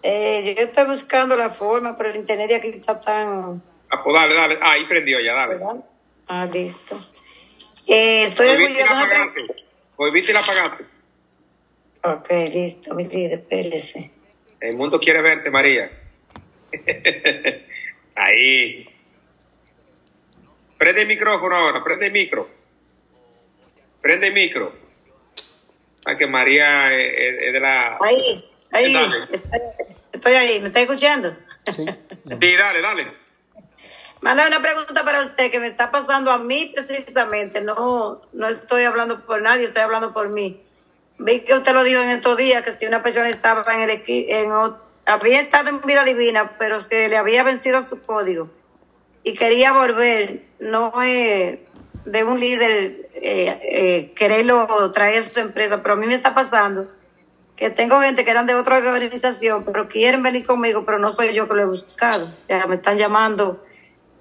Eh, 0.03 0.53
yo 0.55 0.65
estoy 0.65 0.85
buscando 0.85 1.35
la 1.35 1.49
forma, 1.49 1.97
pero 1.97 2.11
el 2.11 2.17
internet 2.17 2.47
de 2.47 2.55
aquí 2.57 2.67
está 2.67 2.99
tan... 2.99 3.63
Ah, 3.89 4.03
pues 4.03 4.13
dale, 4.13 4.35
dale. 4.35 4.59
Ah, 4.61 4.73
ahí 4.73 4.85
prendió 4.85 5.17
ya, 5.19 5.33
dale. 5.33 5.59
Ah, 6.27 6.45
listo. 6.45 6.95
Eh, 7.87 8.21
estoy 8.21 8.49
orgullosa. 8.49 9.33
Hoy 9.95 10.11
viste 10.11 10.29
y 10.29 10.35
la 10.35 10.41
apagaste. 10.41 10.85
Ok, 12.03 12.29
listo, 12.53 12.93
mi 12.93 13.05
líder, 13.05 13.39
espérese. 13.39 14.11
El 14.59 14.75
mundo 14.75 14.99
quiere 14.99 15.23
verte, 15.23 15.49
María. 15.49 15.98
Ahí. 18.15 18.87
Prende 20.77 21.01
el 21.01 21.07
micrófono 21.07 21.55
ahora, 21.55 21.83
prende 21.83 22.07
el 22.07 22.11
micro. 22.11 22.47
Prende 24.01 24.27
el 24.27 24.33
micro. 24.33 24.73
Para 26.03 26.17
que 26.17 26.27
María 26.27 26.93
es, 26.93 27.53
de 27.53 27.59
la... 27.59 27.97
Ahí, 28.01 28.49
ahí. 28.71 28.95
Estoy, 30.13 30.33
ahí, 30.33 30.59
¿me 30.61 30.67
está 30.67 30.79
escuchando? 30.81 31.35
Sí, 31.65 32.55
dale, 32.55 32.81
dale. 32.81 33.13
Manda 34.21 34.47
una 34.47 34.61
pregunta 34.61 35.03
para 35.03 35.21
usted 35.21 35.49
que 35.49 35.59
me 35.59 35.67
está 35.67 35.91
pasando 35.91 36.31
a 36.31 36.39
mí 36.39 36.71
precisamente. 36.73 37.61
No, 37.61 38.21
no 38.33 38.47
estoy 38.47 38.83
hablando 38.83 39.25
por 39.25 39.41
nadie, 39.41 39.65
estoy 39.65 39.83
hablando 39.83 40.13
por 40.13 40.29
mí. 40.29 40.61
Vi 41.19 41.41
que 41.41 41.53
usted 41.53 41.73
lo 41.73 41.83
dijo 41.83 42.01
en 42.01 42.11
estos 42.11 42.37
días, 42.37 42.63
que 42.63 42.71
si 42.71 42.85
una 42.85 43.03
persona 43.03 43.29
estaba 43.29 43.63
en 43.73 43.81
el 43.81 44.03
en, 44.07 44.51
había 45.09 45.41
estado 45.41 45.69
en 45.69 45.81
vida 45.81 46.03
divina, 46.05 46.51
pero 46.57 46.81
se 46.81 47.09
le 47.09 47.17
había 47.17 47.43
vencido 47.43 47.81
su 47.83 48.01
código 48.01 48.49
y 49.23 49.33
quería 49.33 49.73
volver, 49.73 50.43
no 50.59 51.01
es 51.01 51.59
de 52.05 52.23
un 52.23 52.39
líder 52.39 53.09
eh, 53.13 53.59
eh, 53.61 54.13
quererlo 54.15 54.91
traer 54.91 55.19
a 55.19 55.23
su 55.23 55.39
empresa, 55.39 55.81
pero 55.81 55.95
a 55.95 55.97
mí 55.97 56.07
me 56.07 56.15
está 56.15 56.33
pasando 56.33 56.87
que 57.55 57.69
tengo 57.69 57.99
gente 57.99 58.23
que 58.23 58.31
eran 58.31 58.45
de 58.45 58.55
otra 58.55 58.77
organización, 58.77 59.65
pero 59.65 59.89
quieren 59.89 60.23
venir 60.23 60.45
conmigo, 60.45 60.85
pero 60.85 60.97
no 60.97 61.11
soy 61.11 61.33
yo 61.33 61.47
que 61.47 61.55
lo 61.55 61.61
he 61.61 61.65
buscado. 61.65 62.25
O 62.25 62.35
sea, 62.35 62.67
me 62.67 62.75
están 62.75 62.97
llamando 62.97 63.61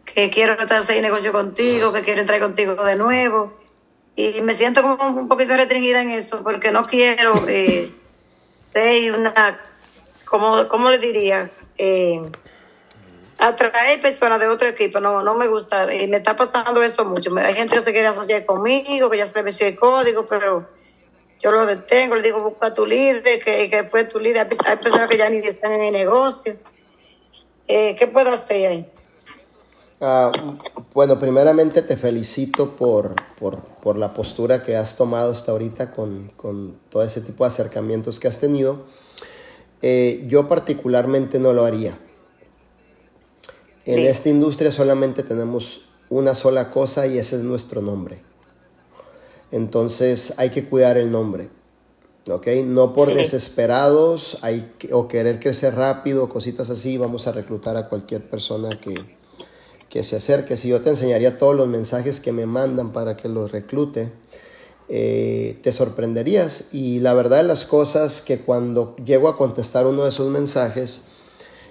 que 0.04 0.28
quiero 0.28 0.56
hacer 0.60 1.00
negocio 1.00 1.30
contigo, 1.30 1.92
que 1.92 2.02
quiero 2.02 2.20
entrar 2.20 2.40
contigo 2.40 2.74
de 2.84 2.96
nuevo 2.96 3.56
y 4.16 4.40
me 4.40 4.54
siento 4.54 4.82
como 4.82 5.20
un 5.20 5.28
poquito 5.28 5.56
restringida 5.56 6.02
en 6.02 6.10
eso 6.10 6.42
porque 6.42 6.72
no 6.72 6.84
quiero 6.86 7.32
eh, 7.46 7.92
ser 8.50 9.12
una, 9.14 9.60
como, 10.28 10.68
¿cómo 10.68 10.90
le 10.90 10.98
diría? 10.98 11.50
Eh, 11.76 12.20
atraer 13.38 14.00
personas 14.00 14.40
de 14.40 14.48
otro 14.48 14.68
equipo, 14.68 15.00
no, 15.00 15.22
no 15.22 15.34
me 15.34 15.48
gusta. 15.48 15.92
Y 15.94 16.08
me 16.08 16.18
está 16.18 16.36
pasando 16.36 16.82
eso 16.82 17.04
mucho. 17.04 17.36
Hay 17.38 17.54
gente 17.54 17.76
que 17.76 17.82
se 17.82 17.92
quiere 17.92 18.08
asociar 18.08 18.44
conmigo, 18.44 19.10
que 19.10 19.18
ya 19.18 19.26
se 19.26 19.34
le 19.34 19.42
venció 19.42 19.66
el 19.66 19.76
código, 19.76 20.26
pero 20.26 20.68
yo 21.40 21.52
lo 21.52 21.66
detengo, 21.66 22.16
le 22.16 22.22
digo, 22.22 22.40
busca 22.40 22.68
a 22.68 22.74
tu 22.74 22.84
líder, 22.84 23.42
que, 23.42 23.70
que 23.70 23.84
fue 23.84 24.04
tu 24.04 24.18
líder. 24.18 24.48
Hay 24.66 24.76
personas 24.76 25.08
que 25.08 25.16
ya 25.16 25.30
ni 25.30 25.38
están 25.38 25.72
en 25.72 25.82
el 25.82 25.92
negocio. 25.92 26.56
Eh, 27.66 27.96
¿Qué 27.98 28.06
puedo 28.06 28.30
hacer 28.30 28.66
ahí? 28.66 28.90
Ah, 30.00 30.30
bueno, 30.94 31.18
primeramente 31.18 31.82
te 31.82 31.96
felicito 31.96 32.76
por, 32.76 33.16
por, 33.38 33.98
la 33.98 34.14
postura 34.14 34.62
que 34.62 34.76
has 34.76 34.96
tomado 34.96 35.32
hasta 35.32 35.50
ahorita 35.50 35.90
con, 35.90 36.30
todo 36.88 37.02
ese 37.02 37.20
tipo 37.20 37.44
de 37.44 37.48
acercamientos 37.48 38.20
que 38.20 38.28
has 38.28 38.38
tenido. 38.38 38.86
Eh, 39.82 40.24
yo 40.28 40.48
particularmente 40.48 41.38
no 41.38 41.52
lo 41.52 41.64
haría. 41.64 41.98
En 43.84 44.00
esta 44.00 44.28
industria 44.28 44.70
solamente 44.70 45.22
tenemos 45.22 45.82
una 46.10 46.34
sola 46.34 46.70
cosa 46.70 47.06
y 47.06 47.18
ese 47.18 47.36
es 47.36 47.42
nuestro 47.42 47.80
nombre. 47.80 48.20
Entonces 49.50 50.34
hay 50.36 50.50
que 50.50 50.64
cuidar 50.64 50.98
el 50.98 51.10
nombre. 51.10 51.48
¿ok? 52.30 52.46
No 52.64 52.94
por 52.94 53.14
desesperados 53.14 54.38
hay 54.42 54.70
o 54.92 55.08
querer 55.08 55.40
crecer 55.40 55.74
rápido, 55.74 56.28
cositas 56.28 56.70
así, 56.70 56.98
vamos 56.98 57.26
a 57.26 57.32
reclutar 57.32 57.76
a 57.76 57.88
cualquier 57.88 58.28
persona 58.28 58.68
que, 58.70 58.94
que 59.88 60.04
se 60.04 60.16
acerque. 60.16 60.56
Si 60.56 60.68
yo 60.68 60.80
te 60.80 60.90
enseñaría 60.90 61.38
todos 61.38 61.56
los 61.56 61.68
mensajes 61.68 62.20
que 62.20 62.32
me 62.32 62.46
mandan 62.46 62.92
para 62.92 63.16
que 63.16 63.28
los 63.28 63.52
reclute, 63.52 64.12
eh, 64.88 65.58
te 65.62 65.72
sorprenderías. 65.72 66.66
Y 66.72 67.00
la 67.00 67.14
verdad 67.14 67.38
de 67.38 67.42
las 67.44 67.64
cosas 67.64 68.22
que 68.22 68.40
cuando 68.40 68.96
llego 68.96 69.28
a 69.28 69.36
contestar 69.36 69.86
uno 69.86 70.04
de 70.04 70.10
esos 70.10 70.30
mensajes, 70.30 71.02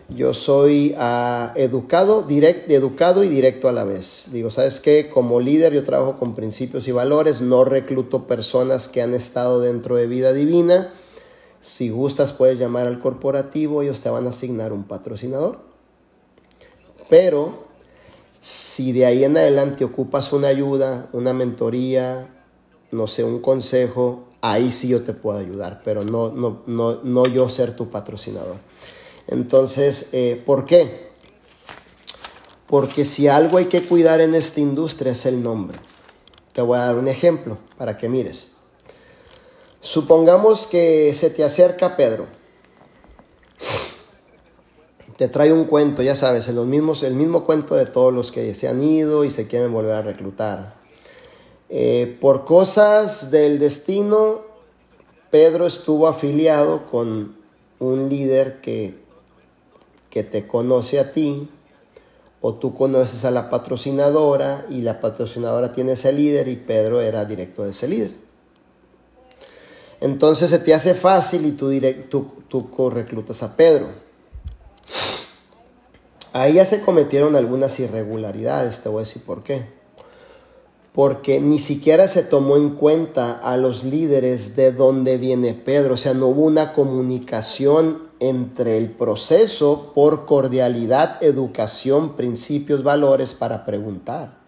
yo 0.10 0.34
soy 0.34 0.96
uh, 0.98 1.52
educado, 1.56 2.26
educado 2.30 3.24
y 3.24 3.30
directo 3.30 3.68
a 3.68 3.74
la 3.74 3.84
vez. 3.84 4.28
Digo, 4.32 4.50
¿sabes 4.50 4.80
qué? 4.80 5.10
Como 5.10 5.42
líder 5.42 5.74
yo 5.74 5.84
trabajo 5.84 6.18
con 6.18 6.34
principios 6.34 6.88
y 6.88 6.94
valores, 6.94 7.42
no 7.42 7.66
recluto 7.66 8.26
personas 8.26 8.88
que 8.88 9.02
han 9.02 9.14
estado 9.14 9.60
dentro 9.60 9.98
de 9.98 10.08
vida 10.08 10.32
divina. 10.32 10.92
Si 11.60 11.90
gustas 11.90 12.32
puedes 12.32 12.58
llamar 12.58 12.88
al 12.88 13.00
corporativo, 13.00 13.82
ellos 13.82 14.00
te 14.00 14.10
van 14.10 14.28
a 14.28 14.30
asignar 14.30 14.72
un 14.72 14.86
patrocinador. 14.86 15.60
Pero 17.10 17.66
si 18.40 18.94
de 18.94 19.06
ahí 19.06 19.26
en 19.26 19.36
adelante 19.36 19.84
ocupas 19.84 20.32
una 20.32 20.48
ayuda, 20.48 21.10
una 21.12 21.34
mentoría, 21.34 22.34
no 22.92 23.08
sé, 23.08 23.24
un 23.24 23.40
consejo, 23.40 24.28
ahí 24.42 24.72
sí 24.72 24.90
yo 24.90 25.02
te 25.04 25.14
puedo 25.14 25.38
ayudar, 25.40 25.82
pero 25.84 26.04
no, 26.04 26.30
no, 26.30 26.64
no, 26.68 27.00
no 27.04 27.28
yo 27.28 27.50
ser 27.50 27.76
tu 27.76 27.90
patrocinador. 27.90 28.56
Entonces, 29.28 30.10
eh, 30.14 30.42
¿por 30.46 30.66
qué? 30.66 31.08
Porque 32.66 33.06
si 33.06 33.28
algo 33.28 33.58
hay 33.58 33.66
que 33.66 33.84
cuidar 33.84 34.22
en 34.22 34.36
esta 34.36 34.60
industria 34.60 35.14
es 35.14 35.26
el 35.26 35.42
nombre. 35.42 35.78
Te 36.54 36.62
voy 36.62 36.78
a 36.78 36.86
dar 36.86 36.96
un 36.96 37.08
ejemplo 37.08 37.58
para 37.78 37.98
que 37.98 38.10
mires. 38.10 38.52
Supongamos 39.82 40.68
que 40.68 41.14
se 41.14 41.30
te 41.30 41.44
acerca 41.44 41.96
Pedro. 41.96 42.28
Te 45.18 45.28
trae 45.28 45.52
un 45.52 45.66
cuento, 45.66 46.04
ya 46.04 46.16
sabes, 46.16 46.48
el 46.48 46.66
mismo 46.66 47.46
cuento 47.46 47.76
de 47.76 47.86
todos 47.86 48.14
los 48.14 48.32
que 48.32 48.54
se 48.54 48.68
han 48.68 48.84
ido 48.84 49.24
y 49.24 49.32
se 49.32 49.48
quieren 49.48 49.74
volver 49.74 49.94
a 49.94 50.02
reclutar. 50.02 50.78
Eh, 51.70 52.18
por 52.22 52.46
cosas 52.46 53.32
del 53.32 53.60
destino, 53.60 54.42
Pedro 55.32 55.68
estuvo 55.68 56.08
afiliado 56.08 56.88
con 56.88 57.36
un 57.80 58.10
líder 58.10 58.62
que 58.62 59.08
que 60.18 60.24
te 60.24 60.48
conoce 60.48 61.00
a 61.00 61.12
ti, 61.12 61.48
o 62.42 62.56
tú 62.56 62.74
conoces 62.74 63.24
a 63.24 63.30
la 63.30 63.52
patrocinadora 63.52 64.66
y 64.68 64.82
la 64.82 65.00
patrocinadora 65.00 65.74
tiene 65.74 65.92
ese 65.92 66.12
líder 66.12 66.48
y 66.48 66.56
Pedro 66.56 67.02
era 67.02 67.24
directo 67.26 67.64
de 67.64 67.70
ese 67.70 67.88
líder. 67.88 68.12
Entonces 70.02 70.50
se 70.50 70.58
te 70.58 70.74
hace 70.74 70.96
fácil 70.96 71.46
y 71.46 71.52
tú, 71.52 71.72
tú, 72.10 72.32
tú 72.50 72.90
reclutas 72.90 73.44
a 73.44 73.56
Pedro. 73.56 73.88
Ahí 76.34 76.54
ya 76.54 76.66
se 76.66 76.82
cometieron 76.82 77.36
algunas 77.36 77.80
irregularidades, 77.80 78.82
te 78.82 78.90
voy 78.90 79.02
a 79.02 79.06
decir 79.06 79.24
por 79.24 79.44
qué. 79.44 79.77
Porque 80.98 81.40
ni 81.40 81.60
siquiera 81.60 82.08
se 82.08 82.24
tomó 82.24 82.58
en 82.58 82.72
cuenta 82.72 83.34
a 83.34 83.56
los 83.56 83.84
líderes 83.84 84.56
de 84.56 84.72
dónde 84.72 85.20
viene 85.20 85.54
Pedro, 85.54 85.94
o 85.94 85.98
sea, 85.98 86.16
no 86.16 86.26
hubo 86.26 86.42
una 86.42 86.74
comunicación 86.74 88.02
entre 88.20 88.78
el 88.78 88.90
proceso 88.90 89.92
por 89.94 90.26
cordialidad, 90.26 91.24
educación, 91.24 92.16
principios, 92.16 92.82
valores 92.82 93.36
para 93.36 93.64
preguntar. 93.64 94.40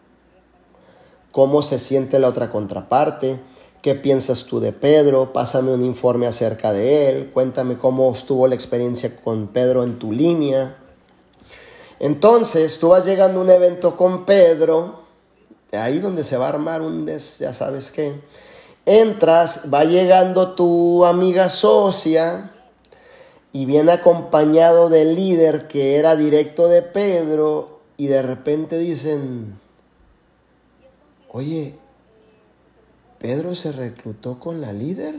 ¿Cómo 1.32 1.62
se 1.62 1.78
siente 1.78 2.18
la 2.18 2.30
otra 2.30 2.50
contraparte? 2.50 3.40
¿Qué 3.84 3.94
piensas 3.94 4.46
tú 4.46 4.60
de 4.60 4.72
Pedro? 4.72 5.32
Pásame 5.32 5.72
un 5.72 5.86
informe 5.86 6.26
acerca 6.26 6.74
de 6.74 7.10
él. 7.10 7.30
Cuéntame 7.32 7.78
cómo 7.78 8.12
estuvo 8.12 8.48
la 8.48 8.56
experiencia 8.56 9.16
con 9.18 9.50
Pedro 9.50 9.84
en 9.84 10.00
tu 10.00 10.12
línea. 10.12 10.76
Entonces, 12.00 12.80
tú 12.80 12.88
vas 12.88 13.06
llegando 13.06 13.40
a 13.40 13.44
un 13.44 13.52
evento 13.52 13.96
con 13.96 14.26
Pedro, 14.26 14.99
ahí 15.74 16.00
donde 16.00 16.24
se 16.24 16.38
va 16.38 16.48
a 16.48 16.50
armar 16.50 16.82
un 16.82 17.06
des, 17.06 17.40
ya 17.40 17.54
sabes 17.54 17.92
qué. 17.92 18.14
Entras, 18.86 19.72
va 19.74 19.84
llegando 19.84 20.56
tu 20.56 21.06
amiga 21.06 21.50
socia, 21.50 22.52
y 23.52 23.66
viene 23.66 23.92
acompañado 23.92 24.90
del 24.90 25.16
líder 25.16 25.68
que 25.68 25.96
era 25.96 26.16
directo 26.16 26.68
de 26.68 26.82
Pedro 26.82 27.82
y 27.98 28.08
de 28.08 28.22
repente 28.22 28.78
dicen, 28.78 29.60
oye, 31.30 31.76
Pedro 33.18 33.56
se 33.56 33.72
reclutó 33.72 34.40
con 34.40 34.62
la 34.62 34.72
líder. 34.72 35.16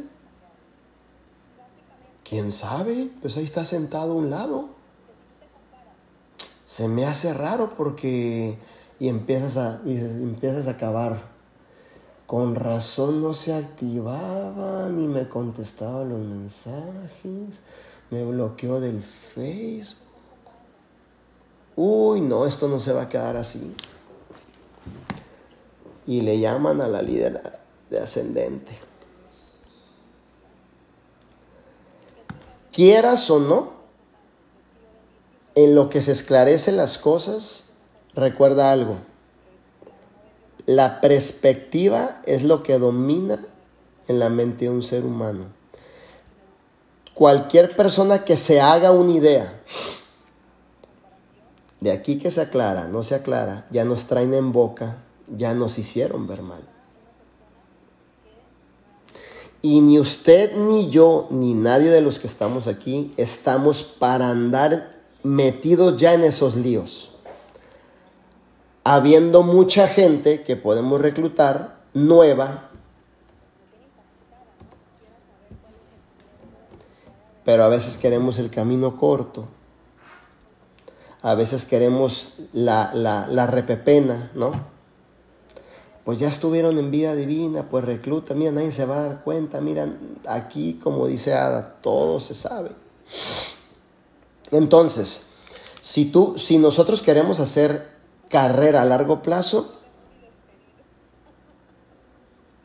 ¿Quién 2.25 2.53
sabe? 2.53 3.11
Pues 3.21 3.37
ahí 3.37 3.45
está 3.45 3.65
sentado 3.65 4.13
a 4.13 4.17
un 4.17 4.31
lado. 4.31 4.69
Se 6.67 6.89
me 6.89 7.07
hace 7.07 7.35
raro 7.35 7.75
porque... 7.77 8.57
Y 9.01 9.09
empiezas 9.09 9.57
a, 9.57 9.81
y 9.85 9.99
empiezas 9.99 10.69
a 10.69 10.73
acabar. 10.73 11.21
Con 12.27 12.55
razón 12.55 13.21
no 13.21 13.35
se 13.35 13.53
activaba 13.53 14.89
ni 14.89 15.09
me 15.09 15.27
contestaba 15.29 16.05
los 16.05 16.21
mensajes 16.21 17.61
me 18.11 18.25
bloqueó 18.25 18.81
del 18.81 19.03
Facebook. 19.03 19.97
Uy, 21.77 22.21
no, 22.21 22.47
esto 22.47 22.69
no 22.69 22.79
se 22.79 22.93
va 22.93 23.03
a 23.03 23.09
quedar 23.09 23.37
así. 23.37 23.75
Y 26.07 26.21
le 26.23 26.41
llaman 26.41 26.81
a 26.81 26.89
la 26.89 27.03
líder 27.03 27.41
de 27.89 28.01
ascendente. 28.01 28.73
Quieras 32.73 33.31
o 33.31 33.39
no, 33.39 33.73
en 35.55 35.75
lo 35.75 35.89
que 35.89 36.03
se 36.03 36.13
esclarecen 36.13 36.77
las 36.77 36.99
cosas, 36.99 37.70
recuerda 38.21 38.71
algo. 38.71 38.99
La 40.67 41.01
perspectiva 41.01 42.23
es 42.27 42.45
lo 42.45 42.63
que 42.63 42.79
domina 42.79 43.45
en 44.07 44.19
la 44.19 44.29
mente 44.29 44.67
de 44.67 44.71
un 44.71 44.83
ser 44.83 45.05
humano 45.05 45.61
cualquier 47.21 47.77
persona 47.77 48.25
que 48.25 48.35
se 48.39 48.63
haga 48.63 48.93
una 48.93 49.13
idea, 49.13 49.61
de 51.79 51.93
aquí 51.93 52.17
que 52.17 52.31
se 52.31 52.41
aclara, 52.41 52.89
no 52.89 53.03
se 53.03 53.15
aclara, 53.15 53.67
ya 53.71 53.85
nos 53.85 54.07
traen 54.07 54.33
en 54.33 54.53
boca, 54.53 54.97
ya 55.29 55.53
nos 55.53 55.79
hicieron 55.79 56.27
ver 56.27 56.41
mal. 56.41 56.63
Y 59.61 59.83
ni 59.83 60.01
usted, 60.01 60.57
ni 60.57 60.89
yo, 60.89 61.29
ni 61.31 61.53
nadie 61.53 61.91
de 61.91 62.01
los 62.01 62.19
que 62.19 62.27
estamos 62.27 62.67
aquí 62.67 63.13
estamos 63.19 63.83
para 63.83 64.31
andar 64.31 64.99
metidos 65.23 66.01
ya 66.01 66.15
en 66.15 66.25
esos 66.25 66.57
líos. 66.57 67.10
Habiendo 68.85 69.43
mucha 69.43 69.89
gente 69.89 70.43
que 70.43 70.57
podemos 70.57 71.01
reclutar 71.01 71.81
nueva 71.93 72.71
pero 77.51 77.65
a 77.65 77.69
veces 77.69 77.97
queremos 77.97 78.39
el 78.39 78.49
camino 78.49 78.97
corto. 78.97 79.49
A 81.23 81.35
veces 81.35 81.65
queremos 81.65 82.35
la, 82.53 82.93
la, 82.95 83.47
repepena, 83.49 84.31
¿no? 84.35 84.53
Pues 86.05 86.19
ya 86.19 86.29
estuvieron 86.29 86.79
en 86.79 86.93
vida 86.93 87.17
divina, 87.17 87.69
pues 87.69 87.85
recluta, 87.85 88.35
mira, 88.35 88.53
nadie 88.53 88.71
se 88.71 88.87
va 88.87 88.99
a 88.99 89.03
dar 89.03 89.25
cuenta, 89.25 89.61
mira, 89.61 89.89
aquí 90.29 90.75
como 90.75 91.09
dice 91.09 91.35
Ada, 91.35 91.81
todo 91.83 92.21
se 92.21 92.35
sabe. 92.35 92.71
Entonces, 94.53 95.23
si 95.83 96.05
tú, 96.07 96.39
si 96.39 96.57
nosotros 96.59 97.03
queremos 97.03 97.41
hacer 97.41 98.00
carrera 98.31 98.83
a 98.83 98.85
largo 98.87 99.21
plazo, 99.21 99.71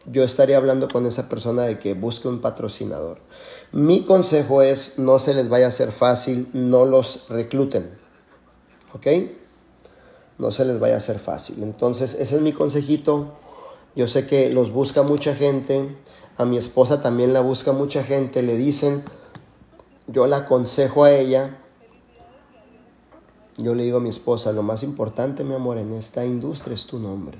yo 0.06 0.24
estaría 0.24 0.58
hablando 0.58 0.88
con 0.88 1.06
esa 1.06 1.28
persona 1.28 1.64
de 1.64 1.80
que 1.80 1.96
busque 1.96 2.28
un 2.28 2.40
patrocinador. 2.40 3.18
Mi 3.72 4.04
consejo 4.04 4.62
es 4.62 5.00
no 5.00 5.20
se 5.20 5.34
les 5.34 5.50
vaya 5.50 5.66
a 5.66 5.70
hacer 5.70 5.92
fácil, 5.92 6.48
no 6.54 6.86
los 6.86 7.28
recluten. 7.30 7.98
¿Ok? 8.94 9.08
No 10.38 10.52
se 10.52 10.66
les 10.66 10.80
vaya 10.80 10.96
a 10.96 11.00
hacer 11.00 11.20
fácil. 11.20 11.64
Entonces, 11.64 12.14
ese 12.14 12.36
es 12.36 12.42
mi 12.42 12.54
consejito. 12.54 13.34
Yo 13.96 14.08
sé 14.08 14.28
que 14.28 14.52
los 14.52 14.72
busca 14.72 15.02
mucha 15.02 15.34
gente. 15.34 15.90
A 16.38 16.46
mi 16.46 16.58
esposa 16.58 17.02
también 17.02 17.34
la 17.34 17.42
busca 17.42 17.72
mucha 17.72 18.04
gente. 18.04 18.44
Le 18.44 18.56
dicen, 18.56 19.04
yo 20.08 20.28
la 20.28 20.38
aconsejo 20.38 21.04
a 21.04 21.12
ella. 21.12 21.58
Yo 23.58 23.74
le 23.74 23.84
digo 23.84 23.98
a 23.98 24.02
mi 24.02 24.10
esposa, 24.10 24.52
lo 24.52 24.64
más 24.64 24.84
importante, 24.84 25.44
mi 25.44 25.56
amor, 25.56 25.78
en 25.78 25.94
esta 25.94 26.26
industria 26.26 26.76
es 26.76 26.86
tu 26.86 27.00
nombre. 27.00 27.38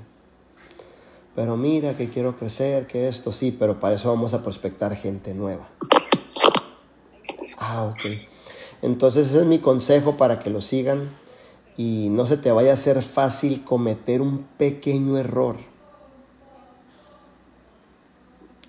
Pero 1.34 1.58
mira 1.58 1.94
que 1.94 2.08
quiero 2.08 2.34
crecer, 2.34 2.86
que 2.86 3.08
esto 3.08 3.32
sí, 3.32 3.50
pero 3.52 3.78
para 3.78 3.96
eso 3.96 4.08
vamos 4.08 4.32
a 4.32 4.42
prospectar 4.42 4.96
gente 4.96 5.34
nueva. 5.34 5.68
Ah, 7.58 7.84
ok. 7.84 8.10
Entonces 8.80 9.26
ese 9.26 9.40
es 9.40 9.46
mi 9.46 9.58
consejo 9.58 10.16
para 10.16 10.38
que 10.38 10.48
lo 10.48 10.62
sigan 10.62 11.10
y 11.76 12.08
no 12.10 12.26
se 12.26 12.38
te 12.38 12.50
vaya 12.52 12.70
a 12.70 12.74
hacer 12.74 13.02
fácil 13.02 13.62
cometer 13.64 14.22
un 14.22 14.46
pequeño 14.56 15.18
error. 15.18 15.56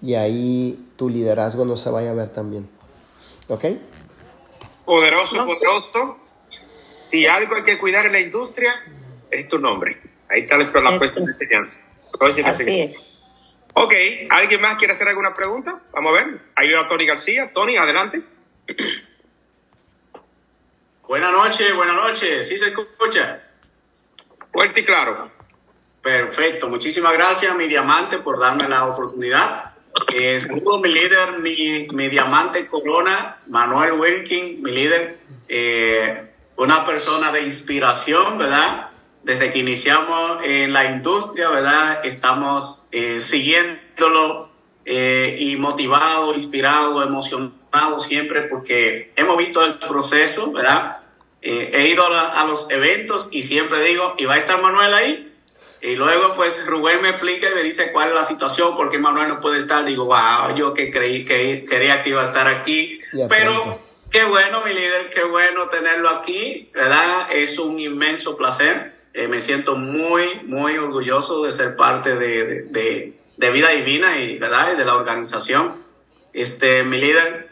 Y 0.01 0.15
ahí 0.15 0.91
tu 0.97 1.09
liderazgo 1.09 1.63
no 1.63 1.77
se 1.77 1.89
vaya 1.89 2.11
a 2.11 2.13
ver 2.13 2.29
tan 2.29 2.51
bien. 2.51 2.69
¿Ok? 3.47 3.65
Poderoso, 4.85 5.37
poderoso. 5.45 6.17
Si 6.97 7.27
algo 7.27 7.55
hay 7.55 7.63
que 7.63 7.77
cuidar 7.77 8.07
en 8.07 8.11
la 8.11 8.19
industria, 8.19 8.73
es 9.29 9.47
tu 9.47 9.59
nombre. 9.59 10.01
Ahí 10.29 10.41
está 10.41 10.57
la 10.57 10.97
puesta 10.97 11.19
de 11.19 11.27
enseñanza. 11.27 11.79
Así 12.43 12.81
es. 12.81 12.97
Ok, 13.73 13.93
¿alguien 14.31 14.59
más 14.59 14.77
quiere 14.77 14.93
hacer 14.93 15.07
alguna 15.07 15.33
pregunta? 15.33 15.79
Vamos 15.93 16.09
a 16.09 16.23
ver. 16.23 16.41
Ahí 16.55 16.71
va 16.71 16.87
Tony 16.87 17.05
García. 17.05 17.51
Tony, 17.53 17.77
adelante. 17.77 18.21
Buenas 21.07 21.31
noches, 21.31 21.75
buenas 21.75 21.95
noches. 21.95 22.47
¿Sí 22.47 22.57
se 22.57 22.69
escucha? 22.69 23.43
Fuerte 24.51 24.79
y 24.81 24.85
claro. 24.85 25.29
Perfecto. 26.01 26.67
Muchísimas 26.67 27.13
gracias, 27.13 27.55
mi 27.55 27.67
diamante, 27.67 28.17
por 28.17 28.39
darme 28.39 28.67
la 28.67 28.87
oportunidad. 28.87 29.75
Eh, 30.13 30.39
saludo 30.39 30.79
mi 30.79 30.91
líder, 30.91 31.39
mi, 31.39 31.87
mi, 31.93 32.07
diamante 32.07 32.67
corona, 32.67 33.41
Manuel 33.47 33.93
Wilkin, 33.93 34.61
mi 34.61 34.71
líder. 34.71 35.19
Eh, 35.47 36.26
una 36.57 36.85
persona 36.85 37.31
de 37.31 37.43
inspiración, 37.43 38.37
¿verdad? 38.37 38.89
Desde 39.23 39.51
que 39.51 39.59
iniciamos 39.59 40.39
en 40.43 40.73
la 40.73 40.85
industria, 40.85 41.49
¿verdad? 41.49 42.05
Estamos 42.05 42.87
eh, 42.91 43.21
siguiéndolo 43.21 44.49
eh, 44.85 45.35
y 45.39 45.55
motivado, 45.57 46.33
inspirado, 46.33 47.03
emocionado 47.03 47.99
siempre 47.99 48.43
porque 48.43 49.13
hemos 49.15 49.37
visto 49.37 49.63
el 49.63 49.77
proceso, 49.77 50.51
¿verdad? 50.51 50.99
Eh, 51.41 51.71
he 51.73 51.87
ido 51.89 52.03
a, 52.05 52.43
los 52.45 52.69
eventos 52.71 53.29
y 53.31 53.43
siempre 53.43 53.83
digo, 53.83 54.15
¿y 54.17 54.25
va 54.25 54.33
a 54.33 54.37
estar 54.37 54.61
Manuel 54.61 54.93
ahí? 54.93 55.33
Y 55.81 55.95
luego 55.95 56.33
pues 56.35 56.65
Rubén 56.65 57.01
me 57.03 57.09
explica 57.09 57.51
y 57.51 57.55
me 57.55 57.61
dice 57.61 57.91
cuál 57.91 58.09
es 58.09 58.15
la 58.15 58.23
situación, 58.23 58.75
por 58.75 58.89
qué 58.89 58.97
Manuel 58.97 59.27
no 59.27 59.39
puede 59.39 59.59
estar. 59.59 59.85
Digo, 59.85 60.05
wow, 60.05 60.55
yo 60.55 60.73
que 60.73 60.89
creí 60.89 61.23
que 61.23 61.65
quería 61.69 62.01
que 62.01 62.09
iba 62.09 62.23
a 62.23 62.25
estar 62.25 62.47
aquí. 62.47 62.99
Pero 63.29 63.79
qué 64.11 64.23
bueno, 64.25 64.61
mi 64.65 64.73
líder, 64.73 65.09
qué 65.09 65.23
bueno 65.23 65.69
tenerlo 65.69 66.09
aquí, 66.09 66.69
¿verdad? 66.73 67.31
Es 67.31 67.59
un 67.59 67.79
inmenso 67.79 68.37
placer. 68.37 68.95
Eh, 69.13 69.27
me 69.27 69.41
siento 69.41 69.75
muy, 69.75 70.41
muy 70.45 70.77
orgulloso 70.77 71.43
de 71.43 71.51
ser 71.51 71.75
parte 71.75 72.15
de, 72.15 72.63
de, 72.63 73.19
de, 73.35 73.51
Vida 73.51 73.69
Divina 73.69 74.19
y, 74.19 74.37
¿verdad? 74.37 74.77
de 74.77 74.85
la 74.85 74.95
organización. 74.95 75.83
Este, 76.33 76.83
mi 76.83 76.99
líder, 76.99 77.49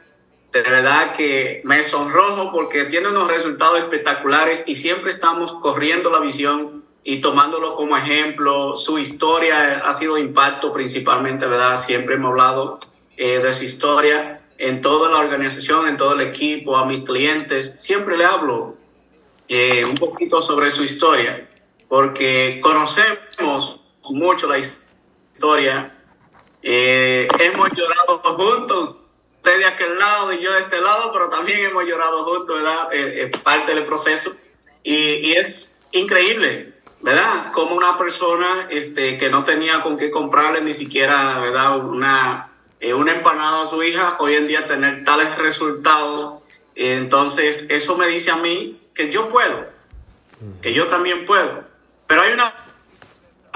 de 0.51 0.61
verdad 0.61 1.13
que 1.13 1.61
me 1.63 1.83
sonrojo 1.83 2.51
porque 2.51 2.83
tiene 2.85 3.09
unos 3.09 3.27
resultados 3.27 3.79
espectaculares 3.79 4.63
y 4.67 4.75
siempre 4.75 5.11
estamos 5.11 5.53
corriendo 5.53 6.11
la 6.11 6.19
visión 6.19 6.85
y 7.03 7.19
tomándolo 7.19 7.75
como 7.75 7.97
ejemplo. 7.97 8.75
Su 8.75 8.99
historia 8.99 9.79
ha 9.79 9.93
sido 9.93 10.17
impacto 10.17 10.71
principalmente, 10.71 11.47
¿verdad? 11.47 11.77
Siempre 11.77 12.15
hemos 12.15 12.31
hablado 12.31 12.79
eh, 13.17 13.39
de 13.39 13.53
su 13.53 13.63
historia 13.63 14.44
en 14.57 14.81
toda 14.81 15.09
la 15.11 15.17
organización, 15.17 15.87
en 15.87 15.97
todo 15.97 16.13
el 16.13 16.21
equipo, 16.21 16.77
a 16.77 16.85
mis 16.85 17.01
clientes. 17.01 17.81
Siempre 17.81 18.17
le 18.17 18.25
hablo 18.25 18.75
eh, 19.47 19.83
un 19.87 19.95
poquito 19.95 20.41
sobre 20.41 20.71
su 20.71 20.83
historia 20.83 21.49
porque 21.87 22.59
conocemos 22.61 23.81
mucho 24.09 24.47
la 24.47 24.57
historia. 24.57 25.97
Eh, 26.61 27.27
hemos 27.39 27.69
llorado 27.69 28.21
juntos 28.37 28.95
usted 29.35 29.59
de 29.59 29.65
aquel 29.65 29.99
lado 29.99 30.33
y 30.33 30.41
yo 30.41 30.51
de 30.51 30.61
este 30.61 30.81
lado, 30.81 31.11
pero 31.13 31.29
también 31.29 31.59
hemos 31.59 31.83
llorado 31.85 32.25
juntos, 32.25 32.55
¿verdad? 32.55 32.93
Es, 32.93 33.29
parte 33.41 33.75
del 33.75 33.85
proceso. 33.85 34.35
Y, 34.83 34.93
y, 34.93 35.33
es 35.33 35.79
increíble, 35.91 36.73
¿verdad? 37.01 37.51
Como 37.51 37.75
una 37.75 37.97
persona 37.97 38.67
este, 38.69 39.17
que 39.17 39.29
no 39.29 39.43
tenía 39.43 39.83
con 39.83 39.97
qué 39.97 40.09
comprarle 40.09 40.61
ni 40.61 40.73
siquiera, 40.73 41.39
¿verdad? 41.39 41.77
Una, 41.77 42.51
eh, 42.89 42.93
una 42.93 43.13
empanada 43.13 43.63
a 43.63 43.67
su 43.67 43.81
hija, 43.83 44.15
hoy 44.19 44.35
en 44.35 44.47
día 44.47 44.67
tener 44.67 45.03
tales 45.03 45.37
resultados. 45.37 46.43
Entonces, 46.75 47.67
eso 47.69 47.97
me 47.97 48.07
dice 48.07 48.31
a 48.31 48.37
mí 48.37 48.79
que 48.93 49.11
yo 49.11 49.29
puedo, 49.29 49.67
que 50.61 50.73
yo 50.73 50.87
también 50.87 51.25
puedo. 51.25 51.63
Pero 52.07 52.21
hay 52.21 52.33
una 52.33 52.53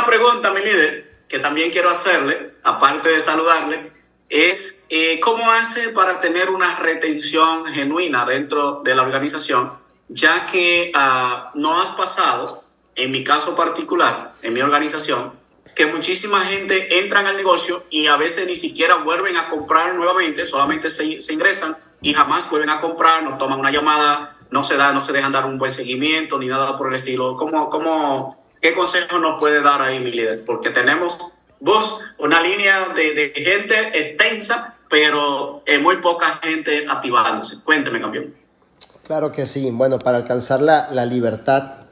pregunta, 0.05 0.51
mi 0.51 0.61
líder, 0.61 1.23
que 1.27 1.39
también 1.39 1.71
quiero 1.71 1.89
hacerle, 1.89 2.53
aparte 2.63 3.09
de 3.09 3.21
saludarle 3.21 3.99
es 4.29 4.85
eh, 4.89 5.19
cómo 5.19 5.51
hace 5.51 5.89
para 5.89 6.19
tener 6.19 6.49
una 6.51 6.77
retención 6.77 7.65
genuina 7.65 8.25
dentro 8.25 8.81
de 8.83 8.93
la 8.95 9.01
organización, 9.01 9.73
ya 10.07 10.45
que 10.45 10.91
uh, 10.95 11.57
no 11.57 11.81
has 11.81 11.89
pasado, 11.95 12.63
en 12.95 13.11
mi 13.11 13.23
caso 13.23 13.55
particular, 13.55 14.33
en 14.43 14.53
mi 14.53 14.61
organización, 14.61 15.33
que 15.79 15.85
muchísima 15.85 16.41
gente 16.41 16.99
entra 16.99 17.21
al 17.21 17.37
negocio 17.37 17.85
y 17.89 18.07
a 18.07 18.17
veces 18.17 18.45
ni 18.45 18.57
siquiera 18.57 18.95
vuelven 18.95 19.37
a 19.37 19.47
comprar 19.47 19.95
nuevamente, 19.95 20.45
solamente 20.45 20.89
se, 20.89 21.05
ingresan 21.31 21.77
y 22.01 22.13
jamás 22.13 22.49
vuelven 22.49 22.69
a 22.69 22.81
comprar, 22.81 23.23
no 23.23 23.37
toman 23.37 23.61
una 23.61 23.71
llamada, 23.71 24.35
no 24.51 24.61
se 24.61 24.75
da, 24.75 24.91
no 24.91 24.99
se 24.99 25.13
dejan 25.13 25.31
dar 25.31 25.45
un 25.45 25.57
buen 25.57 25.71
seguimiento 25.71 26.37
ni 26.37 26.47
nada 26.47 26.75
por 26.75 26.89
el 26.89 26.95
estilo. 26.95 27.37
¿Cómo, 27.37 28.35
¿Qué 28.61 28.73
consejo 28.73 29.19
nos 29.19 29.39
puede 29.39 29.61
dar 29.61 29.81
ahí 29.81 30.01
mi 30.01 30.11
líder? 30.11 30.43
Porque 30.43 30.69
tenemos 30.69 31.37
vos, 31.61 32.01
una 32.17 32.41
línea 32.41 32.89
de, 32.89 33.31
gente 33.33 33.97
extensa, 33.97 34.75
pero 34.89 35.61
eh, 35.65 35.79
muy 35.79 36.01
poca 36.01 36.41
gente 36.43 36.87
activándose. 36.89 37.63
Cuénteme, 37.63 38.01
campeón. 38.01 38.35
Claro 39.07 39.31
que 39.31 39.45
sí. 39.45 39.69
Bueno, 39.71 39.97
para 39.97 40.17
alcanzar 40.17 40.59
la, 40.59 40.89
la 40.91 41.05
libertad, 41.05 41.87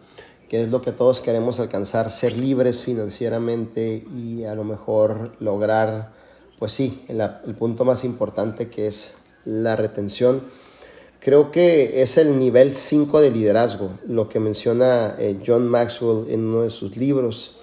que 0.49 0.63
es 0.63 0.69
lo 0.69 0.81
que 0.81 0.91
todos 0.91 1.19
queremos 1.19 1.59
alcanzar, 1.59 2.11
ser 2.11 2.37
libres 2.37 2.81
financieramente 2.81 4.05
y 4.15 4.45
a 4.45 4.55
lo 4.55 4.63
mejor 4.63 5.35
lograr, 5.39 6.13
pues 6.57 6.73
sí, 6.73 7.03
el, 7.09 7.21
punto 7.55 7.83
más 7.83 8.03
importante 8.05 8.69
que 8.69 8.87
es 8.87 9.15
la 9.43 9.75
retención. 9.75 10.41
Creo 11.19 11.51
que 11.51 12.01
es 12.01 12.17
el 12.17 12.39
nivel 12.39 12.73
5 12.73 13.19
de 13.19 13.31
liderazgo, 13.31 13.91
lo 14.07 14.29
que 14.29 14.39
menciona 14.39 15.15
eh, 15.19 15.37
John 15.45 15.67
Maxwell 15.67 16.31
en 16.31 16.45
uno 16.45 16.61
de 16.61 16.69
sus 16.69 16.95
libros. 16.95 17.55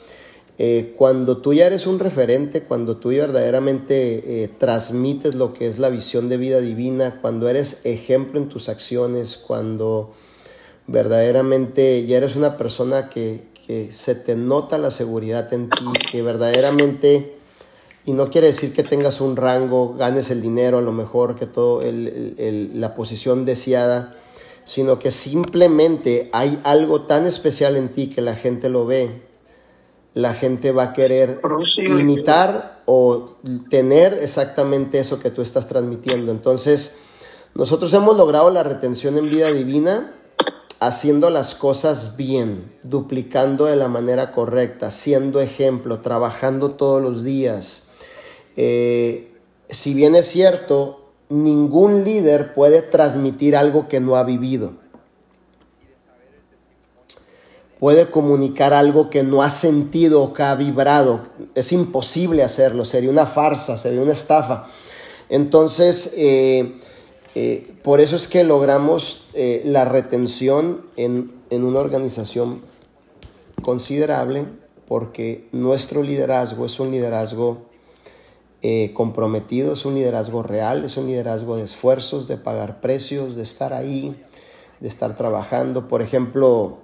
Eh, 0.58 0.94
cuando 0.96 1.38
tú 1.38 1.54
ya 1.54 1.66
eres 1.66 1.86
un 1.86 1.98
referente, 1.98 2.62
cuando 2.62 2.98
tú 2.98 3.08
verdaderamente 3.08 4.44
eh, 4.44 4.48
transmites 4.58 5.34
lo 5.34 5.52
que 5.52 5.66
es 5.66 5.78
la 5.78 5.88
visión 5.88 6.28
de 6.28 6.36
vida 6.36 6.60
divina, 6.60 7.18
cuando 7.20 7.48
eres 7.48 7.80
ejemplo 7.84 8.38
en 8.38 8.48
tus 8.48 8.68
acciones, 8.68 9.36
cuando 9.36 10.10
verdaderamente 10.86 12.06
ya 12.06 12.18
eres 12.18 12.36
una 12.36 12.56
persona 12.56 13.08
que, 13.08 13.52
se 13.92 14.14
te 14.14 14.36
nota 14.36 14.76
la 14.76 14.90
seguridad 14.90 15.50
en 15.54 15.70
ti, 15.70 15.86
que 16.12 16.20
verdaderamente, 16.20 17.38
y 18.04 18.12
no 18.12 18.28
quiere 18.28 18.48
decir 18.48 18.74
que 18.74 18.82
tengas 18.82 19.22
un 19.22 19.36
rango, 19.36 19.94
ganes 19.94 20.30
el 20.30 20.42
dinero 20.42 20.78
a 20.78 20.82
lo 20.82 20.92
mejor, 20.92 21.34
que 21.34 21.46
todo 21.46 21.82
la 21.82 22.94
posición 22.94 23.46
deseada, 23.46 24.14
sino 24.66 24.98
que 24.98 25.10
simplemente 25.10 26.28
hay 26.32 26.60
algo 26.62 27.02
tan 27.02 27.24
especial 27.24 27.76
en 27.76 27.88
ti 27.88 28.08
que 28.08 28.20
la 28.20 28.34
gente 28.34 28.68
lo 28.68 28.84
ve 28.84 29.08
la 30.14 30.32
gente 30.32 30.70
va 30.70 30.84
a 30.84 30.92
querer 30.92 31.40
imitar 31.76 32.82
o 32.86 33.36
tener 33.68 34.14
exactamente 34.14 35.00
eso 35.00 35.18
que 35.18 35.30
tú 35.30 35.42
estás 35.42 35.68
transmitiendo. 35.68 36.30
Entonces, 36.30 36.98
nosotros 37.54 37.92
hemos 37.94 38.16
logrado 38.16 38.48
la 38.50 38.62
retención 38.62 39.18
en 39.18 39.28
vida 39.28 39.52
divina 39.52 40.12
haciendo 40.80 41.30
las 41.30 41.54
cosas 41.54 42.16
bien, 42.16 42.70
duplicando 42.82 43.66
de 43.66 43.76
la 43.76 43.88
manera 43.88 44.32
correcta, 44.32 44.90
siendo 44.90 45.40
ejemplo, 45.40 46.00
trabajando 46.00 46.70
todos 46.70 47.02
los 47.02 47.24
días. 47.24 47.84
Eh, 48.56 49.32
si 49.70 49.94
bien 49.94 50.14
es 50.14 50.26
cierto, 50.26 51.08
ningún 51.28 52.04
líder 52.04 52.54
puede 52.54 52.82
transmitir 52.82 53.56
algo 53.56 53.88
que 53.88 54.00
no 54.00 54.16
ha 54.16 54.24
vivido 54.24 54.84
puede 57.84 58.10
comunicar 58.10 58.72
algo 58.72 59.10
que 59.10 59.22
no 59.22 59.42
ha 59.42 59.50
sentido 59.50 60.22
o 60.22 60.32
que 60.32 60.42
ha 60.42 60.54
vibrado. 60.54 61.20
Es 61.54 61.70
imposible 61.70 62.42
hacerlo, 62.42 62.86
sería 62.86 63.10
una 63.10 63.26
farsa, 63.26 63.76
sería 63.76 64.00
una 64.00 64.14
estafa. 64.14 64.66
Entonces, 65.28 66.14
eh, 66.16 66.76
eh, 67.34 67.74
por 67.82 68.00
eso 68.00 68.16
es 68.16 68.28
que 68.28 68.44
logramos 68.44 69.26
eh, 69.34 69.62
la 69.64 69.84
retención 69.84 70.86
en, 70.96 71.32
en 71.50 71.64
una 71.64 71.80
organización 71.80 72.60
considerable 73.62 74.46
porque 74.86 75.48
nuestro 75.52 76.02
liderazgo 76.02 76.66
es 76.66 76.78
un 76.78 76.90
liderazgo 76.90 77.66
eh, 78.62 78.92
comprometido, 78.94 79.74
es 79.74 79.84
un 79.84 79.94
liderazgo 79.94 80.42
real, 80.42 80.84
es 80.84 80.96
un 80.96 81.06
liderazgo 81.06 81.56
de 81.56 81.64
esfuerzos, 81.64 82.28
de 82.28 82.36
pagar 82.36 82.80
precios, 82.80 83.36
de 83.36 83.42
estar 83.42 83.74
ahí, 83.74 84.14
de 84.80 84.88
estar 84.88 85.16
trabajando. 85.16 85.88
Por 85.88 86.02
ejemplo, 86.02 86.78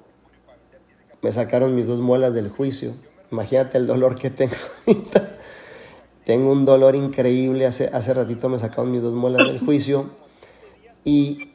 me 1.22 1.32
sacaron 1.32 1.74
mis 1.74 1.86
dos 1.86 2.00
muelas 2.00 2.34
del 2.34 2.48
juicio. 2.48 2.92
Imagínate 3.30 3.78
el 3.78 3.86
dolor 3.86 4.16
que 4.16 4.30
tengo 4.30 4.54
ahorita. 4.86 5.36
Tengo 6.26 6.52
un 6.52 6.64
dolor 6.64 6.94
increíble. 6.94 7.66
Hace, 7.66 7.86
hace 7.92 8.12
ratito 8.12 8.48
me 8.48 8.58
sacaron 8.58 8.90
mis 8.90 9.02
dos 9.02 9.14
muelas 9.14 9.46
del 9.46 9.58
juicio. 9.58 10.04
Y, 11.04 11.52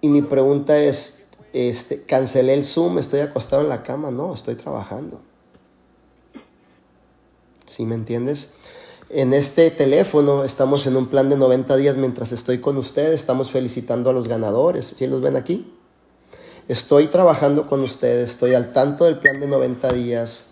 y 0.00 0.08
mi 0.08 0.22
pregunta 0.22 0.78
es, 0.78 1.26
este, 1.52 2.02
cancelé 2.02 2.54
el 2.54 2.64
Zoom, 2.64 2.98
estoy 2.98 3.20
acostado 3.20 3.62
en 3.62 3.68
la 3.68 3.82
cama. 3.82 4.10
No, 4.10 4.34
estoy 4.34 4.54
trabajando. 4.54 5.20
¿Sí 7.66 7.84
me 7.84 7.94
entiendes? 7.94 8.54
En 9.10 9.32
este 9.32 9.70
teléfono 9.70 10.44
estamos 10.44 10.86
en 10.86 10.96
un 10.96 11.06
plan 11.06 11.30
de 11.30 11.36
90 11.36 11.76
días 11.76 11.96
mientras 11.96 12.32
estoy 12.32 12.58
con 12.58 12.76
ustedes. 12.76 13.20
Estamos 13.20 13.50
felicitando 13.50 14.10
a 14.10 14.12
los 14.12 14.28
ganadores. 14.28 14.94
¿Sí 14.96 15.06
los 15.06 15.20
ven 15.20 15.36
aquí? 15.36 15.72
Estoy 16.68 17.06
trabajando 17.06 17.66
con 17.66 17.80
ustedes, 17.80 18.30
estoy 18.30 18.52
al 18.52 18.74
tanto 18.74 19.06
del 19.06 19.18
plan 19.18 19.40
de 19.40 19.46
90 19.46 19.88
días. 19.94 20.48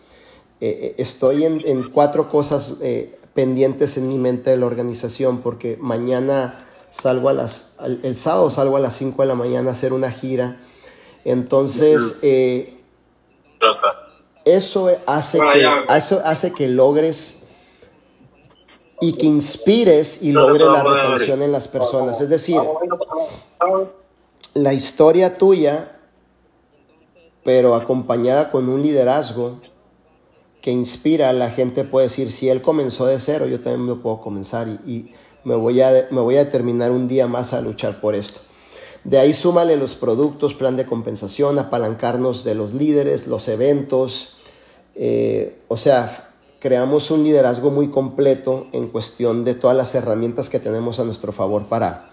Eh, 0.63 0.69
eh, 0.69 0.95
estoy 0.97 1.45
en, 1.45 1.83
cuatro 1.93 2.31
cosas 2.31 2.77
eh, 2.81 3.19
pendientes 3.35 3.99
en 3.99 4.09
mi 4.09 4.17
mente 4.17 4.49
de 4.49 4.57
la 4.57 4.65
organización 4.65 5.43
porque 5.43 5.77
mañana 5.79 6.66
salgo 7.01 7.29
a 7.29 7.33
las, 7.33 7.77
el 8.03 8.17
sábado 8.17 8.51
salgo 8.51 8.77
a 8.77 8.81
las 8.81 8.95
5 8.97 9.23
de 9.23 9.29
la 9.29 9.35
mañana 9.35 9.71
a 9.71 9.73
hacer 9.73 9.93
una 9.93 10.11
gira. 10.11 10.57
Entonces, 11.25 12.21
eso 14.45 14.91
hace, 15.07 15.39
que, 15.39 15.69
eso 15.97 16.23
hace 16.25 16.53
que 16.53 16.69
logres 16.69 17.43
y 19.01 19.15
que 19.15 19.27
inspires 19.27 20.23
y 20.23 20.33
logres 20.33 20.67
la 20.67 20.83
retención 20.83 21.43
en 21.43 21.53
las 21.53 21.69
personas. 21.69 22.21
Es 22.21 22.29
decir, 22.29 22.61
la 24.55 24.73
historia 24.73 25.37
tuya, 25.37 25.99
pero 27.45 27.75
acompañada 27.75 28.51
con 28.51 28.69
un 28.69 28.83
liderazgo 28.83 29.59
que 30.63 30.71
inspira, 30.71 31.33
la 31.33 31.51
gente 31.51 31.85
puede 31.85 32.07
decir, 32.07 32.33
si 32.33 32.49
él 32.49 32.63
comenzó 32.63 33.07
de 33.07 33.21
cero, 33.21 33.47
yo 33.47 33.61
también 33.61 33.87
lo 33.87 34.03
puedo 34.03 34.21
comenzar 34.21 34.67
y, 34.87 35.13
me, 35.47 35.55
voy 35.55 35.81
a, 35.81 36.09
me 36.11 36.21
voy 36.21 36.35
a 36.37 36.45
determinar 36.45 36.91
un 36.91 37.07
día 37.07 37.29
más 37.29 37.53
a 37.53 37.61
luchar 37.61 38.01
por 38.01 38.17
esto. 38.17 38.41
De 39.05 39.19
ahí 39.19 39.33
súmale 39.33 39.77
los 39.77 39.95
productos, 39.95 40.55
plan 40.55 40.77
de 40.77 40.87
compensación, 40.87 41.57
apalancarnos 41.61 42.43
de 42.43 42.57
los 42.57 42.75
líderes, 42.75 43.29
los 43.29 43.47
eventos. 43.47 44.39
Eh, 44.97 45.63
o 45.69 45.77
sea, 45.77 46.33
creamos 46.59 47.13
un 47.13 47.23
liderazgo 47.23 47.71
muy 47.71 47.91
completo 47.91 48.67
en 48.73 48.89
cuestión 48.89 49.45
de 49.45 49.55
todas 49.55 49.77
las 49.77 49.95
herramientas 49.95 50.51
que 50.51 50.59
tenemos 50.59 50.99
a 50.99 51.05
nuestro 51.05 51.31
favor 51.31 51.67
para, 51.67 52.11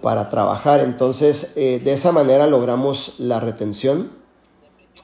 para 0.00 0.30
trabajar. 0.30 0.78
Entonces, 0.78 1.54
eh, 1.56 1.80
de 1.82 1.94
esa 1.94 2.12
manera 2.12 2.46
logramos 2.46 3.14
la 3.18 3.40
retención, 3.40 4.12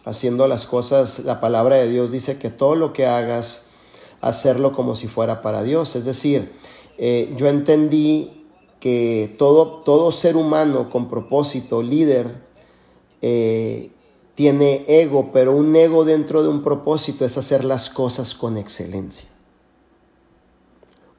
haciendo 0.04 0.46
las 0.46 0.64
cosas, 0.64 1.18
la 1.24 1.40
palabra 1.40 1.74
de 1.74 1.88
Dios 1.88 2.12
dice 2.12 2.38
que 2.38 2.50
todo 2.50 2.76
lo 2.76 2.92
que 2.92 3.06
hagas, 3.06 3.64
hacerlo 4.20 4.72
como 4.72 4.94
si 4.94 5.08
fuera 5.08 5.42
para 5.42 5.64
Dios. 5.64 5.96
Es 5.96 6.04
decir, 6.04 6.52
eh, 6.98 7.32
yo 7.36 7.48
entendí 7.48 8.46
que 8.80 9.34
todo, 9.38 9.82
todo 9.84 10.12
ser 10.12 10.36
humano 10.36 10.90
con 10.90 11.08
propósito, 11.08 11.82
líder, 11.82 12.26
eh, 13.20 13.90
tiene 14.34 14.84
ego, 14.88 15.30
pero 15.32 15.52
un 15.52 15.74
ego 15.76 16.04
dentro 16.04 16.42
de 16.42 16.48
un 16.48 16.62
propósito 16.62 17.24
es 17.24 17.38
hacer 17.38 17.64
las 17.64 17.90
cosas 17.90 18.34
con 18.34 18.56
excelencia. 18.56 19.28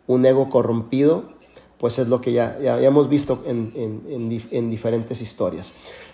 Un 0.08 0.26
ego 0.26 0.50
corrompido, 0.50 1.24
pues 1.78 2.00
es 2.00 2.08
lo 2.10 2.20
que 2.20 2.34
ya, 2.34 2.60
ya 2.60 2.82
hemos 2.82 3.08
visto 3.08 3.42
en, 3.46 3.72
en 4.52 4.70
diferentes 4.70 5.22
historias. 5.22 5.74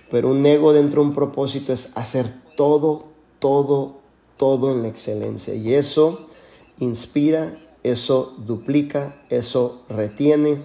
Pero 0.09 0.29
un 0.29 0.45
ego 0.45 0.73
dentro 0.73 1.01
de 1.01 1.09
un 1.09 1.15
propósito 1.15 1.71
es 1.73 1.95
hacer 1.95 2.31
todo, 2.55 3.05
todo, 3.39 3.97
todo 4.37 4.71
en 4.71 4.81
la 4.81 4.87
excelencia. 4.87 5.53
Y 5.53 5.73
eso 5.73 6.27
inspira, 6.79 7.57
eso 7.83 8.35
duplica, 8.45 9.21
eso 9.29 9.83
retiene, 9.89 10.57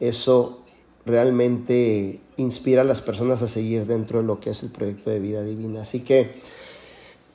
eso 0.00 0.60
realmente 1.04 2.20
inspira 2.36 2.82
a 2.82 2.84
las 2.84 3.00
personas 3.00 3.42
a 3.42 3.48
seguir 3.48 3.86
dentro 3.86 4.20
de 4.20 4.24
lo 4.24 4.40
que 4.40 4.50
es 4.50 4.62
el 4.62 4.70
proyecto 4.70 5.10
de 5.10 5.20
vida 5.20 5.42
divina. 5.42 5.82
Así 5.82 6.00
que 6.00 6.30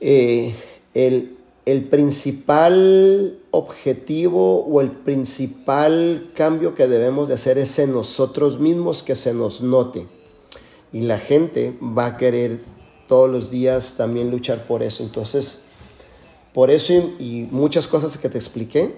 eh, 0.00 0.54
el, 0.94 1.36
el 1.66 1.84
principal 1.84 3.38
objetivo 3.50 4.64
o 4.64 4.80
el 4.80 4.90
principal 4.90 6.30
cambio 6.34 6.74
que 6.74 6.86
debemos 6.86 7.28
de 7.28 7.34
hacer 7.34 7.58
es 7.58 7.78
en 7.78 7.92
nosotros 7.92 8.60
mismos 8.60 9.02
que 9.02 9.16
se 9.16 9.34
nos 9.34 9.60
note. 9.60 10.06
Y 10.92 11.02
la 11.02 11.18
gente 11.18 11.76
va 11.82 12.06
a 12.06 12.16
querer 12.16 12.60
todos 13.08 13.28
los 13.30 13.50
días 13.50 13.94
también 13.96 14.30
luchar 14.30 14.66
por 14.66 14.82
eso. 14.82 15.02
Entonces, 15.02 15.67
por 16.58 16.72
eso 16.72 16.92
y, 16.92 17.14
y 17.20 17.48
muchas 17.52 17.86
cosas 17.86 18.18
que 18.18 18.28
te 18.28 18.36
expliqué, 18.36 18.92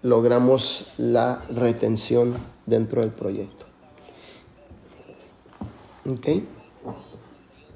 logramos 0.00 0.94
la 0.96 1.42
retención 1.50 2.34
dentro 2.64 3.02
del 3.02 3.10
proyecto. 3.10 3.66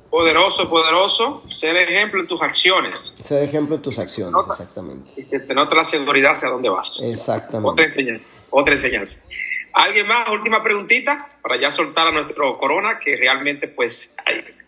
Poderoso, 0.09 0.70
poderoso, 0.70 1.42
ser 1.51 1.77
ejemplo 1.77 2.22
en 2.22 2.27
tus 2.27 2.40
acciones. 2.40 3.14
Ser 3.22 3.42
ejemplo 3.42 3.75
en 3.75 3.83
tus 3.83 3.98
acciones, 3.98 4.46
exactamente. 4.48 5.12
Y 5.14 5.27
se 5.27 5.40
te 5.40 5.53
nota 5.53 5.75
la 5.75 5.85
seguridad 5.85 6.33
hacia 6.33 6.48
dónde 6.48 6.70
vas. 6.70 7.03
Exactamente. 7.03 7.68
Otra 7.68 7.85
enseñanza, 7.85 8.40
otra 8.48 8.75
enseñanza. 8.77 9.25
¿Alguien 9.75 10.07
más? 10.07 10.27
Última 10.31 10.62
preguntita 10.62 11.38
para 11.42 11.61
ya 11.61 11.70
soltar 11.70 12.07
a 12.07 12.12
nuestro 12.12 12.57
corona, 12.57 12.98
que 12.98 13.14
realmente, 13.16 13.68
pues, 13.68 14.14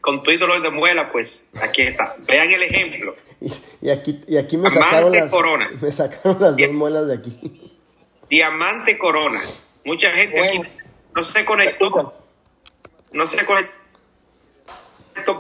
con 0.05 0.23
tu 0.23 0.31
ídolo 0.31 0.61
de 0.61 0.69
muela, 0.69 1.11
pues, 1.11 1.49
aquí 1.63 1.81
está. 1.81 2.15
Vean 2.27 2.51
el 2.51 2.63
ejemplo. 2.65 3.17
Y, 3.81 3.89
aquí, 3.89 4.21
y 4.29 4.37
aquí 4.37 4.59
me 4.59 4.69
sacaron, 4.69 5.11
las, 5.11 5.31
corona. 5.31 5.71
me 5.81 5.91
sacaron 5.91 6.37
las 6.43 6.55
dos 6.59 6.73
muelas 6.73 7.09
de 7.09 7.15
aquí. 7.15 7.73
Diamante 8.29 8.99
corona. 8.99 9.41
Mucha 9.87 10.11
gente 10.11 10.47
aquí 10.47 10.61
no 11.15 11.25
se 11.25 11.45
conectó 11.47 12.13
no 13.13 13.27
se 13.27 13.47
conectó 13.47 13.73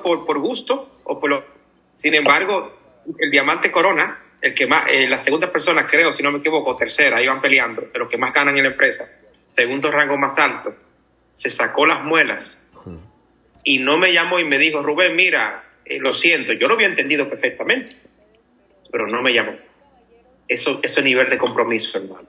por, 0.02 0.24
por 0.24 0.38
gusto 0.38 1.00
o 1.04 1.20
por 1.20 1.28
lo... 1.28 1.44
Sin 1.92 2.14
embargo, 2.14 3.02
el 3.18 3.30
diamante 3.30 3.70
corona, 3.70 4.18
el 4.40 4.54
que 4.54 4.66
más, 4.66 4.86
eh, 4.88 5.06
la 5.08 5.18
segunda 5.18 5.52
persona, 5.52 5.86
creo, 5.86 6.10
si 6.10 6.22
no 6.22 6.32
me 6.32 6.38
equivoco, 6.38 6.74
tercera, 6.74 7.20
iban 7.20 7.42
peleando, 7.42 7.82
de 7.82 7.98
los 7.98 8.08
que 8.08 8.16
más 8.16 8.32
ganan 8.32 8.56
en 8.56 8.62
la 8.62 8.70
empresa, 8.70 9.04
segundo 9.46 9.90
rango 9.90 10.16
más 10.16 10.38
alto, 10.38 10.74
se 11.30 11.50
sacó 11.50 11.84
las 11.84 12.02
muelas 12.02 12.63
y 13.64 13.78
no 13.78 13.96
me 13.96 14.12
llamó 14.12 14.38
y 14.38 14.44
me 14.44 14.58
dijo, 14.58 14.82
Rubén, 14.82 15.16
mira, 15.16 15.64
eh, 15.84 15.98
lo 15.98 16.12
siento, 16.12 16.52
yo 16.52 16.68
lo 16.68 16.74
había 16.74 16.86
entendido 16.86 17.28
perfectamente, 17.28 17.96
pero 18.92 19.06
no 19.06 19.22
me 19.22 19.32
llamó. 19.32 19.56
Eso, 20.46 20.80
ese 20.82 21.02
nivel 21.02 21.30
de 21.30 21.38
compromiso, 21.38 21.98
hermano. 21.98 22.28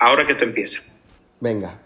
Ahora 0.00 0.26
que 0.26 0.34
tú 0.34 0.44
empiezas. 0.44 0.92
Venga. 1.40 1.80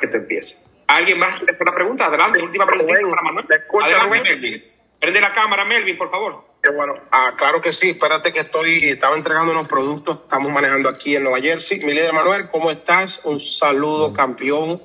Que 0.00 0.06
tú 0.06 0.16
empiezas. 0.16 0.68
¿Alguien 0.86 1.18
más 1.18 1.38
tiene 1.38 1.56
una 1.60 1.74
pregunta? 1.74 2.06
Adelante, 2.06 2.42
última 2.42 2.64
pregunta 2.64 2.94
para 3.10 3.22
Manuel. 3.22 3.46
escucha, 3.50 4.06
Melvin. 4.06 4.64
Prende 4.98 5.20
la 5.20 5.34
cámara, 5.34 5.64
Melvin, 5.64 5.98
por 5.98 6.10
favor. 6.10 6.44
Qué 6.62 6.70
bueno. 6.70 6.94
Ah, 7.12 7.34
claro 7.36 7.60
que 7.60 7.72
sí. 7.72 7.90
Espérate 7.90 8.32
que 8.32 8.40
estoy, 8.40 8.88
estaba 8.88 9.16
entregando 9.16 9.52
unos 9.52 9.68
productos. 9.68 10.20
Estamos 10.22 10.50
manejando 10.50 10.88
aquí 10.88 11.14
en 11.14 11.24
Nueva 11.24 11.40
Jersey. 11.40 11.78
Mi 11.80 11.92
líder 11.92 12.12
Manuel, 12.12 12.48
¿cómo 12.50 12.70
estás? 12.70 13.24
Un 13.24 13.38
saludo, 13.38 14.12
campeón. 14.12 14.82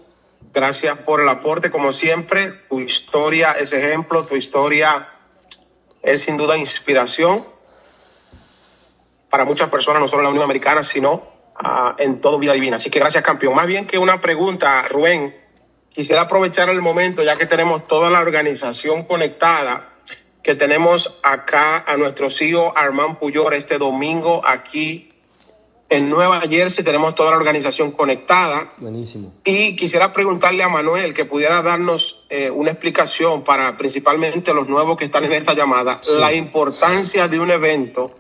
Gracias 0.54 1.00
por 1.00 1.20
el 1.20 1.28
aporte, 1.30 1.72
como 1.72 1.92
siempre. 1.94 2.52
Tu 2.70 2.80
historia 2.80 3.54
es 3.54 3.74
ejemplo, 3.74 4.24
tu 4.26 4.36
historia 4.36 5.10
es 6.04 6.22
sin 6.22 6.38
duda 6.38 6.58
inspiración 6.58 7.44
para 9.32 9.46
muchas 9.46 9.70
personas, 9.72 10.00
no 10.00 10.08
solo 10.08 10.22
en 10.22 10.26
la 10.26 10.30
Unión 10.30 10.44
Americana, 10.44 10.84
sino 10.84 11.24
ah, 11.56 11.96
en 11.98 12.22
todo 12.22 12.38
vida 12.38 12.54
divina. 12.54 12.78
Así 12.78 12.92
que 12.92 13.00
gracias, 13.00 13.24
campeón. 13.24 13.56
Más 13.56 13.66
bien 13.66 13.88
que 13.88 13.98
una 13.98 14.22
pregunta, 14.22 14.86
Rubén 14.90 15.34
quisiera 15.92 16.24
aprovechar 16.24 16.70
el 16.70 16.84
momento, 16.84 17.24
ya 17.24 17.36
que 17.36 17.48
tenemos 17.48 17.88
toda 17.88 18.12
la 18.12 18.20
organización 18.20 19.06
conectada, 19.06 19.90
que 20.44 20.54
tenemos 20.54 21.20
acá 21.24 21.80
a 21.80 21.98
nuestro 21.98 22.30
CEO 22.30 22.78
Armand 22.78 23.18
Puyol 23.18 23.56
este 23.56 23.80
domingo 23.80 24.42
aquí 24.46 25.13
en 25.90 26.10
Nueva 26.10 26.42
Jersey. 26.42 26.84
Tenemos 26.84 27.16
toda 27.16 27.32
la 27.32 27.38
organización 27.38 27.92
conectada. 27.92 28.72
Buenísimo. 28.78 29.34
Y 29.44 29.76
quisiera 29.76 30.12
preguntarle 30.14 30.64
a 30.64 30.70
Manuel 30.70 31.14
que 31.14 31.26
pudiera 31.26 31.62
darnos 31.62 32.26
eh, 32.30 32.50
una 32.50 32.72
explicación 32.72 33.44
para 33.44 33.78
principalmente 33.78 34.54
los 34.54 34.68
nuevos 34.68 34.98
que 34.98 35.06
están 35.06 35.26
en 35.26 35.34
esta 35.34 35.54
llamada, 35.54 36.00
la 36.20 36.34
importancia 36.34 37.28
de 37.28 37.40
un 37.40 37.52
evento 37.52 38.12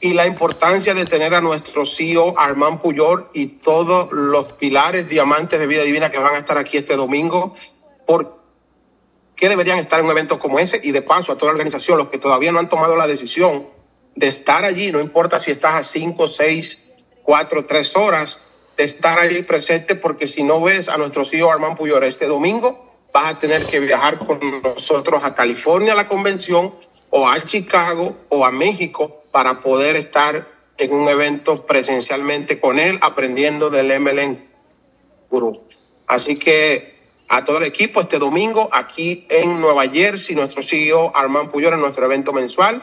y 0.00 0.14
la 0.14 0.26
importancia 0.26 0.94
de 0.94 1.04
tener 1.04 1.34
a 1.34 1.40
nuestro 1.40 1.84
CEO 1.84 2.38
Armand 2.38 2.80
Puyol 2.80 3.26
y 3.34 3.46
todos 3.46 4.10
los 4.12 4.54
pilares 4.54 5.08
diamantes 5.08 5.58
de 5.58 5.66
vida 5.66 5.82
divina 5.82 6.10
que 6.10 6.18
van 6.18 6.34
a 6.34 6.38
estar 6.38 6.56
aquí 6.56 6.78
este 6.78 6.96
domingo. 6.96 7.54
¿Por 8.06 8.40
qué 9.36 9.48
deberían 9.48 9.78
estar 9.78 10.00
en 10.00 10.06
un 10.06 10.12
evento 10.12 10.38
como 10.38 10.58
ese 10.58 10.80
y 10.82 10.92
de 10.92 11.02
paso 11.02 11.32
a 11.32 11.36
toda 11.36 11.52
la 11.52 11.52
organización, 11.52 11.98
los 11.98 12.08
que 12.08 12.18
todavía 12.18 12.50
no 12.50 12.58
han 12.58 12.68
tomado 12.68 12.96
la 12.96 13.06
decisión 13.06 13.66
de 14.14 14.28
estar 14.28 14.64
allí, 14.64 14.90
no 14.90 15.00
importa 15.00 15.38
si 15.38 15.50
estás 15.50 15.74
a 15.74 15.82
5, 15.82 16.28
6, 16.28 16.89
4, 17.30 17.64
3 17.64 17.96
horas, 17.96 18.40
de 18.76 18.82
estar 18.82 19.20
allí 19.20 19.42
presente 19.42 19.94
porque 19.94 20.26
si 20.26 20.42
no 20.42 20.60
ves 20.60 20.88
a 20.88 20.96
nuestro 20.96 21.24
CEO 21.24 21.48
Armand 21.48 21.76
Puyol 21.76 22.02
este 22.02 22.26
domingo, 22.26 22.90
vas 23.14 23.36
a 23.36 23.38
tener 23.38 23.64
que 23.66 23.78
viajar 23.78 24.18
con 24.18 24.40
nosotros 24.60 25.22
a 25.22 25.32
California 25.32 25.92
a 25.92 25.94
la 25.94 26.08
convención 26.08 26.74
o 27.10 27.28
a 27.28 27.44
Chicago 27.44 28.16
o 28.30 28.44
a 28.44 28.50
México 28.50 29.20
para 29.30 29.60
poder 29.60 29.94
estar 29.94 30.44
en 30.76 30.92
un 30.92 31.08
evento 31.08 31.64
presencialmente 31.66 32.58
con 32.58 32.80
él 32.80 32.98
aprendiendo 33.00 33.70
del 33.70 34.00
MLN 34.00 34.48
Guru. 35.30 35.52
Así 36.08 36.36
que 36.36 36.96
a 37.28 37.44
todo 37.44 37.58
el 37.58 37.64
equipo 37.64 38.00
este 38.00 38.18
domingo 38.18 38.68
aquí 38.72 39.24
en 39.28 39.60
Nueva 39.60 39.86
Jersey, 39.86 40.34
nuestro 40.34 40.64
CEO 40.64 41.12
Armand 41.14 41.52
Puyol 41.52 41.74
en 41.74 41.80
nuestro 41.80 42.06
evento 42.06 42.32
mensual. 42.32 42.82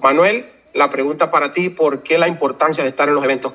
Manuel, 0.00 0.46
la 0.72 0.88
pregunta 0.88 1.32
para 1.32 1.52
ti, 1.52 1.68
¿por 1.68 2.04
qué 2.04 2.16
la 2.16 2.28
importancia 2.28 2.84
de 2.84 2.90
estar 2.90 3.08
en 3.08 3.16
los 3.16 3.24
eventos? 3.24 3.54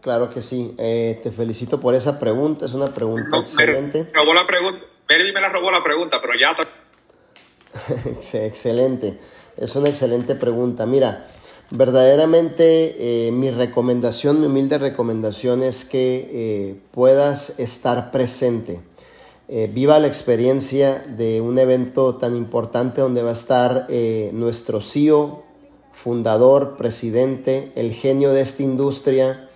Claro 0.00 0.30
que 0.30 0.40
sí, 0.40 0.74
eh, 0.78 1.20
te 1.22 1.30
felicito 1.30 1.78
por 1.78 1.94
esa 1.94 2.18
pregunta, 2.18 2.64
es 2.64 2.72
una 2.72 2.86
pregunta 2.86 3.36
excelente. 3.36 4.04
Me 4.04 4.18
robó 4.18 4.32
la 4.32 4.46
pregunta, 4.46 4.86
me 5.08 5.40
la 5.40 5.48
robó 5.50 5.70
la 5.70 5.84
pregunta, 5.84 6.18
pero 6.22 6.32
ya 6.40 6.52
está. 6.52 6.66
excelente, 8.46 9.18
es 9.58 9.76
una 9.76 9.90
excelente 9.90 10.34
pregunta. 10.36 10.86
Mira, 10.86 11.26
verdaderamente 11.70 13.26
eh, 13.28 13.30
mi 13.30 13.50
recomendación, 13.50 14.40
mi 14.40 14.46
humilde 14.46 14.78
recomendación 14.78 15.62
es 15.62 15.84
que 15.84 16.30
eh, 16.32 16.80
puedas 16.92 17.58
estar 17.58 18.10
presente 18.10 18.82
viva 19.70 19.98
la 19.98 20.06
experiencia 20.06 21.00
de 21.08 21.40
un 21.40 21.58
evento 21.58 22.14
tan 22.14 22.36
importante 22.36 23.00
donde 23.00 23.24
va 23.24 23.30
a 23.30 23.32
estar 23.32 23.88
nuestro 24.32 24.80
CEO, 24.80 25.42
fundador, 25.92 26.76
presidente, 26.76 27.72
el 27.74 27.92
genio 27.92 28.32
de 28.32 28.42
esta 28.42 28.62
industria, 28.62 29.49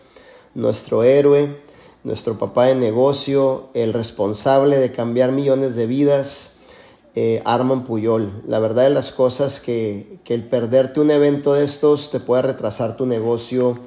nuestro 0.54 1.02
héroe, 1.02 1.56
nuestro 2.02 2.38
papá 2.38 2.66
de 2.66 2.74
negocio, 2.74 3.68
el 3.74 3.92
responsable 3.92 4.78
de 4.78 4.92
cambiar 4.92 5.32
millones 5.32 5.74
de 5.76 5.86
vidas, 5.86 6.56
eh, 7.14 7.42
Armand 7.44 7.86
Puyol. 7.86 8.42
La 8.46 8.58
verdad 8.58 8.84
de 8.84 8.90
las 8.90 9.12
cosas 9.12 9.60
que, 9.60 10.18
que 10.24 10.34
el 10.34 10.44
perderte 10.44 11.00
un 11.00 11.10
evento 11.10 11.54
de 11.54 11.64
estos 11.64 12.10
te 12.10 12.20
puede 12.20 12.42
retrasar 12.42 12.96
tu 12.96 13.06
negocio 13.06 13.78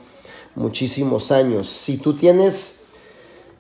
muchísimos 0.56 1.32
años. 1.32 1.70
Si 1.70 1.98
tú 1.98 2.14
tienes 2.14 2.86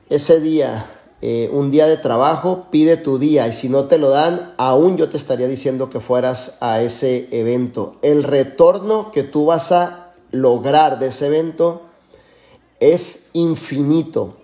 ese 0.10 0.40
día 0.40 0.90
eh, 1.22 1.50
un 1.52 1.72
día 1.72 1.88
de 1.88 1.98
trabajo, 1.98 2.68
pide 2.70 2.96
tu 2.96 3.18
día 3.18 3.48
y 3.48 3.54
si 3.54 3.70
no 3.70 3.86
te 3.86 3.98
lo 3.98 4.10
dan, 4.10 4.54
aún 4.58 4.98
yo 4.98 5.10
te 5.10 5.18
estaría 5.18 5.48
diciendo 5.48 5.90
que 5.90 6.00
fueras 6.00 6.58
a 6.62 6.82
ese 6.82 7.28
evento. 7.32 7.96
El 8.04 8.24
retorno 8.24 9.12
que 9.12 9.24
tú 9.24 9.46
vas 9.46 9.72
a 9.72 10.14
lograr 10.30 11.00
de 11.00 11.08
ese 11.08 11.28
evento 11.28 11.82
es 12.80 13.30
infinito 13.34 14.36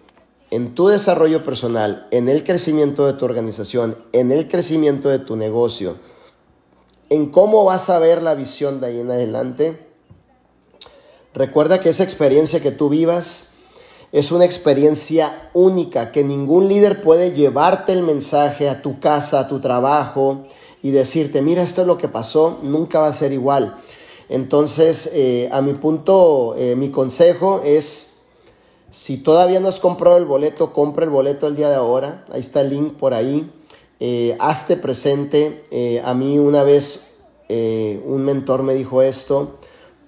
en 0.51 0.75
tu 0.75 0.87
desarrollo 0.87 1.43
personal, 1.43 2.07
en 2.11 2.29
el 2.29 2.43
crecimiento 2.43 3.05
de 3.05 3.13
tu 3.13 3.25
organización, 3.25 3.97
en 4.11 4.31
el 4.31 4.47
crecimiento 4.47 5.09
de 5.09 5.19
tu 5.19 5.35
negocio, 5.35 5.95
en 7.09 7.29
cómo 7.29 7.63
vas 7.63 7.89
a 7.89 7.99
ver 7.99 8.21
la 8.21 8.35
visión 8.35 8.79
de 8.79 8.87
ahí 8.87 8.99
en 8.99 9.11
adelante. 9.11 9.77
Recuerda 11.33 11.79
que 11.79 11.89
esa 11.89 12.03
experiencia 12.03 12.61
que 12.61 12.71
tú 12.71 12.89
vivas, 12.89 13.53
es 14.13 14.31
una 14.31 14.45
experiencia 14.45 15.49
única 15.53 16.11
que 16.11 16.23
ningún 16.23 16.67
líder 16.67 17.01
puede 17.01 17.31
llevarte 17.31 17.93
el 17.93 18.03
mensaje 18.03 18.69
a 18.69 18.83
tu 18.83 18.99
casa, 18.99 19.39
a 19.39 19.47
tu 19.47 19.59
trabajo 19.59 20.43
y 20.83 20.91
decirte, 20.91 21.41
mira, 21.41 21.63
esto 21.63 21.81
es 21.81 21.87
lo 21.87 21.97
que 21.97 22.07
pasó, 22.07 22.59
nunca 22.61 22.99
va 22.99 23.07
a 23.07 23.13
ser 23.13 23.31
igual. 23.31 23.75
Entonces, 24.29 25.09
eh, 25.13 25.49
a 25.51 25.61
mi 25.61 25.73
punto, 25.73 26.53
eh, 26.55 26.75
mi 26.75 26.91
consejo 26.91 27.63
es, 27.65 28.12
si 28.93 29.17
todavía 29.17 29.59
no 29.59 29.67
has 29.67 29.79
comprado 29.79 30.17
el 30.17 30.25
boleto, 30.25 30.71
compra 30.71 31.03
el 31.03 31.09
boleto 31.09 31.47
el 31.47 31.55
día 31.55 31.69
de 31.69 31.75
ahora. 31.75 32.23
Ahí 32.31 32.39
está 32.39 32.61
el 32.61 32.69
link 32.69 32.93
por 32.93 33.13
ahí. 33.13 33.51
Eh, 33.99 34.37
hazte 34.39 34.77
presente. 34.77 35.65
a 36.05 36.13
mí 36.13 36.37
una 36.37 36.63
vez 36.63 37.15
un 37.49 38.23
mentor 38.23 38.63
me 38.63 38.73
dijo 38.73 39.01
esto 39.01 39.57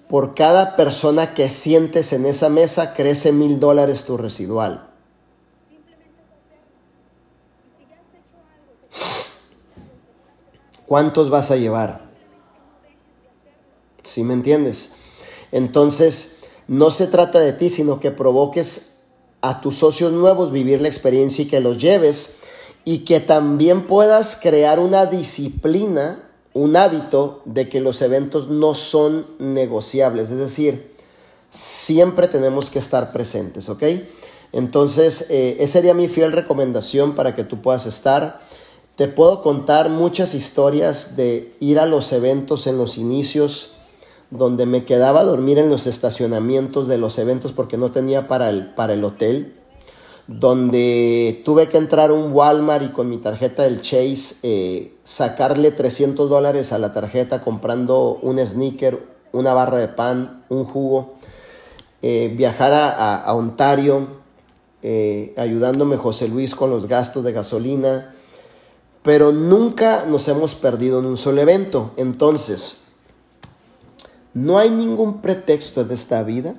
por 0.08 0.34
cada 0.34 0.76
persona 0.76 1.34
que 1.34 1.50
sientes 1.50 2.12
en 2.12 2.26
esa 2.26 2.48
mesa 2.48 2.94
crece 2.94 3.32
mil 3.32 3.58
dólares 3.58 4.04
tu 4.04 4.16
residual. 4.16 4.88
¿Cuántos 10.86 11.30
vas 11.30 11.50
a 11.50 11.56
llevar? 11.56 12.08
¿Sí 14.04 14.22
me 14.22 14.34
entiendes? 14.34 15.24
Entonces, 15.50 16.35
no 16.68 16.90
se 16.90 17.06
trata 17.06 17.40
de 17.40 17.52
ti, 17.52 17.70
sino 17.70 18.00
que 18.00 18.10
provoques 18.10 18.98
a 19.40 19.60
tus 19.60 19.78
socios 19.78 20.12
nuevos 20.12 20.52
vivir 20.52 20.80
la 20.80 20.88
experiencia 20.88 21.44
y 21.44 21.48
que 21.48 21.60
los 21.60 21.78
lleves 21.78 22.38
y 22.84 23.00
que 23.00 23.20
también 23.20 23.86
puedas 23.86 24.36
crear 24.36 24.78
una 24.80 25.06
disciplina 25.06 26.22
un 26.56 26.74
hábito 26.74 27.42
de 27.44 27.68
que 27.68 27.82
los 27.82 28.00
eventos 28.00 28.48
no 28.48 28.74
son 28.74 29.26
negociables, 29.38 30.30
es 30.30 30.38
decir, 30.38 30.90
siempre 31.50 32.28
tenemos 32.28 32.70
que 32.70 32.78
estar 32.78 33.12
presentes, 33.12 33.68
¿ok? 33.68 33.82
Entonces, 34.52 35.26
eh, 35.28 35.58
esa 35.60 35.74
sería 35.74 35.92
mi 35.92 36.08
fiel 36.08 36.32
recomendación 36.32 37.14
para 37.14 37.34
que 37.34 37.44
tú 37.44 37.60
puedas 37.60 37.84
estar. 37.84 38.40
Te 38.96 39.06
puedo 39.06 39.42
contar 39.42 39.90
muchas 39.90 40.32
historias 40.32 41.16
de 41.16 41.54
ir 41.60 41.78
a 41.78 41.84
los 41.84 42.10
eventos 42.12 42.66
en 42.66 42.78
los 42.78 42.96
inicios, 42.96 43.72
donde 44.30 44.66
me 44.66 44.84
quedaba 44.84 45.20
a 45.20 45.24
dormir 45.24 45.58
en 45.58 45.70
los 45.70 45.86
estacionamientos 45.86 46.88
de 46.88 46.98
los 46.98 47.18
eventos 47.18 47.52
porque 47.52 47.76
no 47.76 47.90
tenía 47.90 48.28
para 48.28 48.50
el, 48.50 48.66
para 48.74 48.94
el 48.94 49.04
hotel 49.04 49.54
donde 50.26 51.40
tuve 51.44 51.68
que 51.68 51.78
entrar 51.78 52.10
a 52.10 52.12
un 52.12 52.32
Walmart 52.32 52.84
y 52.84 52.88
con 52.88 53.08
mi 53.08 53.18
tarjeta 53.18 53.62
del 53.62 53.80
Chase 53.80 54.36
eh, 54.42 54.94
sacarle 55.04 55.70
300 55.70 56.28
dólares 56.28 56.72
a 56.72 56.78
la 56.78 56.92
tarjeta 56.92 57.42
comprando 57.42 58.18
un 58.22 58.44
sneaker, 58.44 59.06
una 59.32 59.54
barra 59.54 59.78
de 59.78 59.88
pan, 59.88 60.44
un 60.48 60.64
jugo, 60.64 61.14
eh, 62.02 62.32
viajar 62.36 62.72
a, 62.74 63.32
Ontario, 63.34 64.06
eh, 64.82 65.32
ayudándome 65.36 65.96
José 65.96 66.28
Luis 66.28 66.54
con 66.54 66.70
los 66.70 66.86
gastos 66.88 67.22
de 67.22 67.32
gasolina, 67.32 68.12
pero 69.02 69.30
nunca 69.30 70.06
nos 70.06 70.26
hemos 70.26 70.56
perdido 70.56 70.98
en 70.98 71.06
un 71.06 71.16
solo 71.16 71.40
evento. 71.40 71.92
Entonces, 71.96 72.85
no 74.36 74.58
hay 74.58 74.68
ningún 74.68 75.22
pretexto 75.22 75.86
de 75.86 75.94
esta 75.94 76.22
vida 76.22 76.54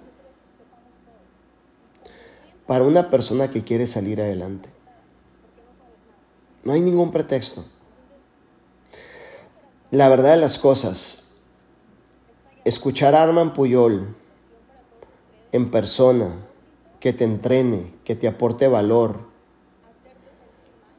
para 2.66 2.84
una 2.84 3.12
persona 3.12 3.52
que 3.52 3.64
quiere 3.64 3.86
salir 3.86 4.20
adelante. 4.20 4.68
No 6.64 6.74
hay 6.74 6.82
ningún 6.82 7.12
pretexto. 7.12 7.64
La 9.92 10.10
verdad 10.10 10.32
de 10.32 10.42
las 10.42 10.58
cosas, 10.58 11.26
escuchar 12.66 13.14
a 13.14 13.22
Arman 13.22 13.54
Puyol 13.54 14.16
en 15.52 15.70
persona, 15.70 16.34
que 17.00 17.14
te 17.14 17.26
entrene, 17.26 17.94
que 18.04 18.16
te 18.16 18.28
aporte 18.28 18.68
valor, 18.68 19.20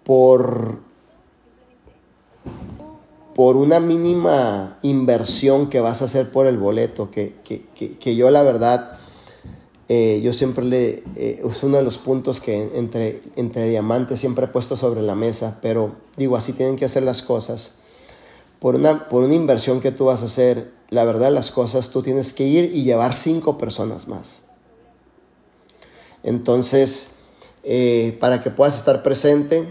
por, 0.05 0.79
por 3.39 3.57
una 3.57 3.79
mínima 3.79 4.81
inversión 4.83 5.71
que 5.71 5.79
vas 5.79 6.03
a 6.03 6.07
hacer 6.07 6.33
por 6.33 6.49
el 6.49 6.59
boleto, 6.59 7.09
que, 7.09 7.37
que 7.45 8.17
yo 8.17 8.33
la 8.33 8.43
verdad 8.43 8.99
eh, 9.91 10.21
yo 10.23 10.35
siempre 10.35 10.67
le, 10.67 11.03
eh, 11.17 11.41
es 11.43 11.63
uno 11.63 11.79
de 11.79 11.83
los 11.83 11.97
puntos 11.97 12.43
que 12.43 12.77
entre, 12.77 13.23
entre 13.37 13.71
diamantes 13.71 14.21
siempre 14.21 14.45
he 14.45 14.49
puesto 14.49 14.77
sobre 14.77 15.01
la 15.01 15.15
mesa, 15.15 15.59
pero 15.63 15.97
digo, 16.19 16.37
así 16.37 16.53
tienen 16.53 16.77
que 16.77 16.85
hacer 16.85 17.03
las 17.03 17.23
cosas. 17.23 17.77
Por 18.61 18.75
una, 18.75 19.09
por 19.09 19.25
una 19.25 19.33
inversión 19.35 19.81
que 19.81 19.91
tú 19.91 20.07
vas 20.07 20.21
a 20.21 20.27
hacer, 20.27 20.71
la 20.91 21.05
verdad 21.05 21.33
las 21.33 21.51
cosas, 21.51 21.89
tú 21.89 22.03
tienes 22.03 22.35
que 22.35 22.45
ir 22.45 22.71
y 22.75 22.83
llevar 22.83 23.15
cinco 23.15 23.57
personas 23.57 24.09
más. 24.09 24.43
Entonces, 26.23 27.13
eh, 27.65 28.15
para 28.21 28.43
que 28.43 28.51
puedas 28.51 28.77
estar 28.77 29.03
presente 29.03 29.65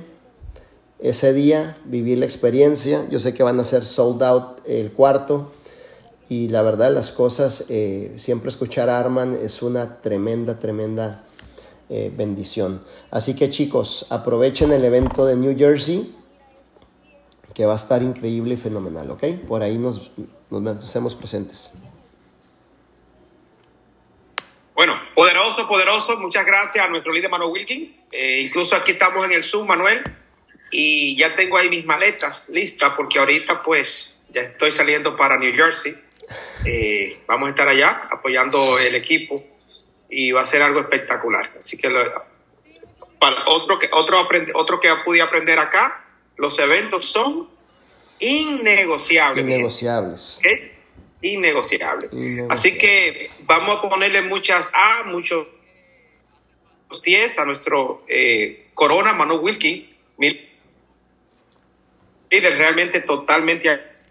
ese 0.99 1.33
día, 1.33 1.77
vivir 1.85 2.17
la 2.17 2.25
experiencia, 2.25 3.07
yo 3.09 3.19
sé 3.19 3.33
que 3.33 3.43
van 3.43 3.59
a 3.59 3.63
ser 3.63 3.85
sold 3.85 4.23
out 4.23 4.59
el 4.65 4.91
cuarto, 4.91 5.51
y 6.29 6.49
la 6.49 6.61
verdad 6.61 6.91
las 6.91 7.11
cosas, 7.11 7.65
eh, 7.69 8.13
siempre 8.17 8.49
escuchar 8.49 8.89
a 8.89 8.99
Arman 8.99 9.37
es 9.41 9.61
una 9.61 10.01
tremenda, 10.01 10.57
tremenda 10.57 11.23
eh, 11.89 12.11
bendición. 12.15 12.81
Así 13.11 13.35
que 13.35 13.49
chicos, 13.49 14.07
aprovechen 14.09 14.73
el 14.73 14.83
evento 14.83 15.25
de 15.25 15.37
New 15.37 15.57
Jersey, 15.57 16.13
que 17.53 17.65
va 17.65 17.73
a 17.73 17.77
estar 17.77 18.03
increíble 18.03 18.55
y 18.55 18.57
fenomenal, 18.57 19.09
¿ok? 19.11 19.23
Por 19.47 19.63
ahí 19.63 19.77
nos, 19.77 20.11
nos 20.49 20.83
hacemos 20.83 21.15
presentes. 21.15 21.71
Bueno, 24.75 24.93
poderoso, 25.15 25.67
poderoso. 25.67 26.17
Muchas 26.17 26.45
gracias 26.45 26.85
a 26.85 26.87
nuestro 26.87 27.11
líder 27.11 27.31
Manuel 27.31 27.51
Wilkin. 27.51 27.95
Eh, 28.11 28.41
incluso 28.41 28.75
aquí 28.75 28.91
estamos 28.91 29.25
en 29.25 29.31
el 29.31 29.43
Zoom, 29.43 29.65
Manuel. 29.65 30.03
Y 30.71 31.17
ya 31.17 31.35
tengo 31.35 31.57
ahí 31.57 31.69
mis 31.69 31.85
maletas 31.85 32.49
listas 32.49 32.93
porque 32.95 33.19
ahorita 33.19 33.61
pues 33.61 34.25
ya 34.29 34.41
estoy 34.41 34.71
saliendo 34.71 35.15
para 35.15 35.37
New 35.37 35.53
Jersey. 35.53 35.95
Eh, 36.65 37.21
vamos 37.27 37.47
a 37.47 37.49
estar 37.51 37.67
allá 37.67 38.07
apoyando 38.11 38.59
el 38.79 38.95
equipo 38.95 39.43
y 40.09 40.31
va 40.31 40.41
a 40.41 40.45
ser 40.45 40.61
algo 40.61 40.81
espectacular. 40.81 41.51
Así 41.57 41.77
que 41.77 41.89
para 43.19 43.47
otro 43.47 43.79
que 43.79 43.89
otro 43.91 44.19
aprende, 44.19 44.51
otro 44.55 44.79
que 44.79 44.89
pude 45.05 45.21
aprender 45.21 45.59
acá, 45.59 46.05
los 46.35 46.57
eventos 46.59 47.05
son 47.05 47.49
innegociables. 48.19 49.45
Innegociables. 49.45 50.41
Innegociables. 51.21 52.11
Así 52.49 52.77
que 52.77 53.29
vamos 53.43 53.77
a 53.77 53.89
ponerle 53.89 54.21
muchas 54.21 54.71
A, 54.73 55.03
muchos 55.03 55.47
10 57.03 57.39
a 57.39 57.45
nuestro 57.45 58.03
eh, 58.07 58.69
Corona 58.73 59.13
Manu 59.13 59.35
Wilkin, 59.35 59.95
líder 62.29 62.57
realmente 62.57 63.01
totalmente 63.01 63.69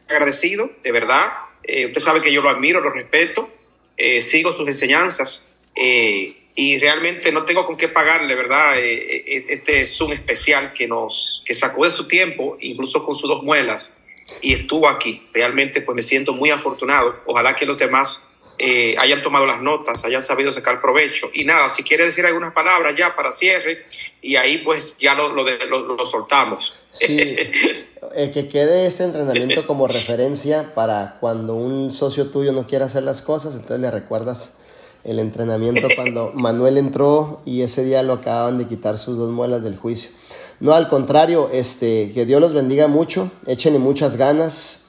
agradecido, 0.09 0.71
de 0.83 0.93
verdad. 0.93 1.33
Eh, 1.62 1.87
usted 1.87 2.01
sabe 2.01 2.23
que 2.23 2.33
yo 2.33 2.41
lo 2.41 2.49
admiro, 2.49 2.81
lo 2.81 2.91
respeto, 2.91 3.49
eh, 3.97 4.21
sigo 4.23 4.53
sus 4.53 4.69
enseñanzas 4.69 5.53
y 5.75 6.79
realmente 6.79 7.31
no 7.33 7.43
tengo 7.43 7.67
con 7.67 7.77
qué 7.77 7.89
pagarle, 7.89 8.35
¿verdad? 8.35 8.79
este 8.79 9.85
Zoom 9.85 10.12
especial 10.12 10.73
que 10.73 10.87
nos 10.89 11.43
que 11.45 11.55
sacó 11.55 11.85
de 11.85 11.91
su 11.91 12.09
tiempo, 12.09 12.57
incluso 12.61 13.05
con 13.05 13.14
sus 13.14 13.29
dos 13.29 13.43
muelas, 13.43 14.03
y 14.41 14.55
estuvo 14.55 14.89
aquí. 14.89 15.29
Realmente 15.35 15.83
pues 15.83 15.95
me 15.95 16.03
siento 16.03 16.33
muy 16.33 16.51
afortunado. 16.51 17.23
Ojalá 17.27 17.55
que 17.55 17.67
los 17.67 17.77
demás 17.77 18.36
eh, 18.59 18.95
hayan 18.99 19.23
tomado 19.23 19.47
las 19.47 19.61
notas, 19.61 20.05
hayan 20.05 20.23
sabido 20.23 20.53
sacar 20.53 20.81
provecho. 20.81 21.29
Y 21.33 21.45
nada, 21.45 21.69
si 21.71 21.83
quiere 21.83 22.05
decir 22.05 22.25
algunas 22.25 22.53
palabras 22.53 22.95
ya 22.97 23.15
para 23.15 23.33
cierre, 23.33 23.83
y 24.23 24.37
ahí 24.37 24.59
pues 24.59 24.97
ya 24.99 25.15
lo, 25.15 25.29
lo, 25.29 25.45
lo, 25.45 26.07
soltamos. 26.07 26.75
Sí, 26.91 27.19
eh, 28.15 28.31
que 28.33 28.49
quede 28.49 28.87
ese 28.87 29.05
entrenamiento 29.05 29.67
como 29.67 29.87
referencia 29.87 30.75
para 30.75 31.19
cuando 31.21 31.55
un 31.55 31.93
socio 31.93 32.31
tuyo 32.31 32.53
no 32.53 32.67
quiera 32.67 32.87
hacer 32.87 33.03
las 33.03 33.23
cosas, 33.23 33.55
entonces 33.55 33.81
le 33.81 33.91
recuerdas 33.91 34.59
el 35.05 35.19
entrenamiento 35.19 35.89
cuando 35.95 36.33
Manuel 36.35 36.79
entró 36.79 37.43
y 37.45 37.63
ese 37.63 37.85
día 37.85 38.03
lo 38.03 38.15
acababan 38.15 38.59
de 38.59 38.67
quitar 38.67 38.99
sus 38.99 39.19
dos 39.19 39.31
muelas 39.31 39.63
del 39.63 39.77
juicio. 39.77 40.11
No, 40.59 40.73
al 40.73 40.89
contrario, 40.89 41.51
este, 41.53 42.13
que 42.13 42.25
Dios 42.25 42.41
los 42.41 42.55
bendiga 42.55 42.89
mucho, 42.89 43.31
échenle 43.47 43.79
muchas 43.79 44.17
ganas. 44.17 44.87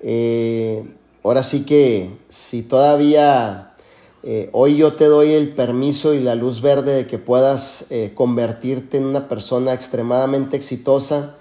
Eh, 0.00 0.84
ahora 1.22 1.42
sí 1.42 1.64
que 1.64 2.10
si 2.28 2.62
todavía 2.62 3.74
eh, 4.22 4.50
hoy 4.52 4.76
yo 4.76 4.94
te 4.94 5.06
doy 5.06 5.32
el 5.32 5.48
permiso 5.48 6.14
y 6.14 6.20
la 6.20 6.34
luz 6.34 6.60
verde 6.60 6.94
de 6.94 7.06
que 7.06 7.18
puedas 7.18 7.86
eh, 7.90 8.12
convertirte 8.14 8.98
en 8.98 9.04
una 9.04 9.28
persona 9.28 9.72
extremadamente 9.72 10.56
exitosa, 10.56 11.36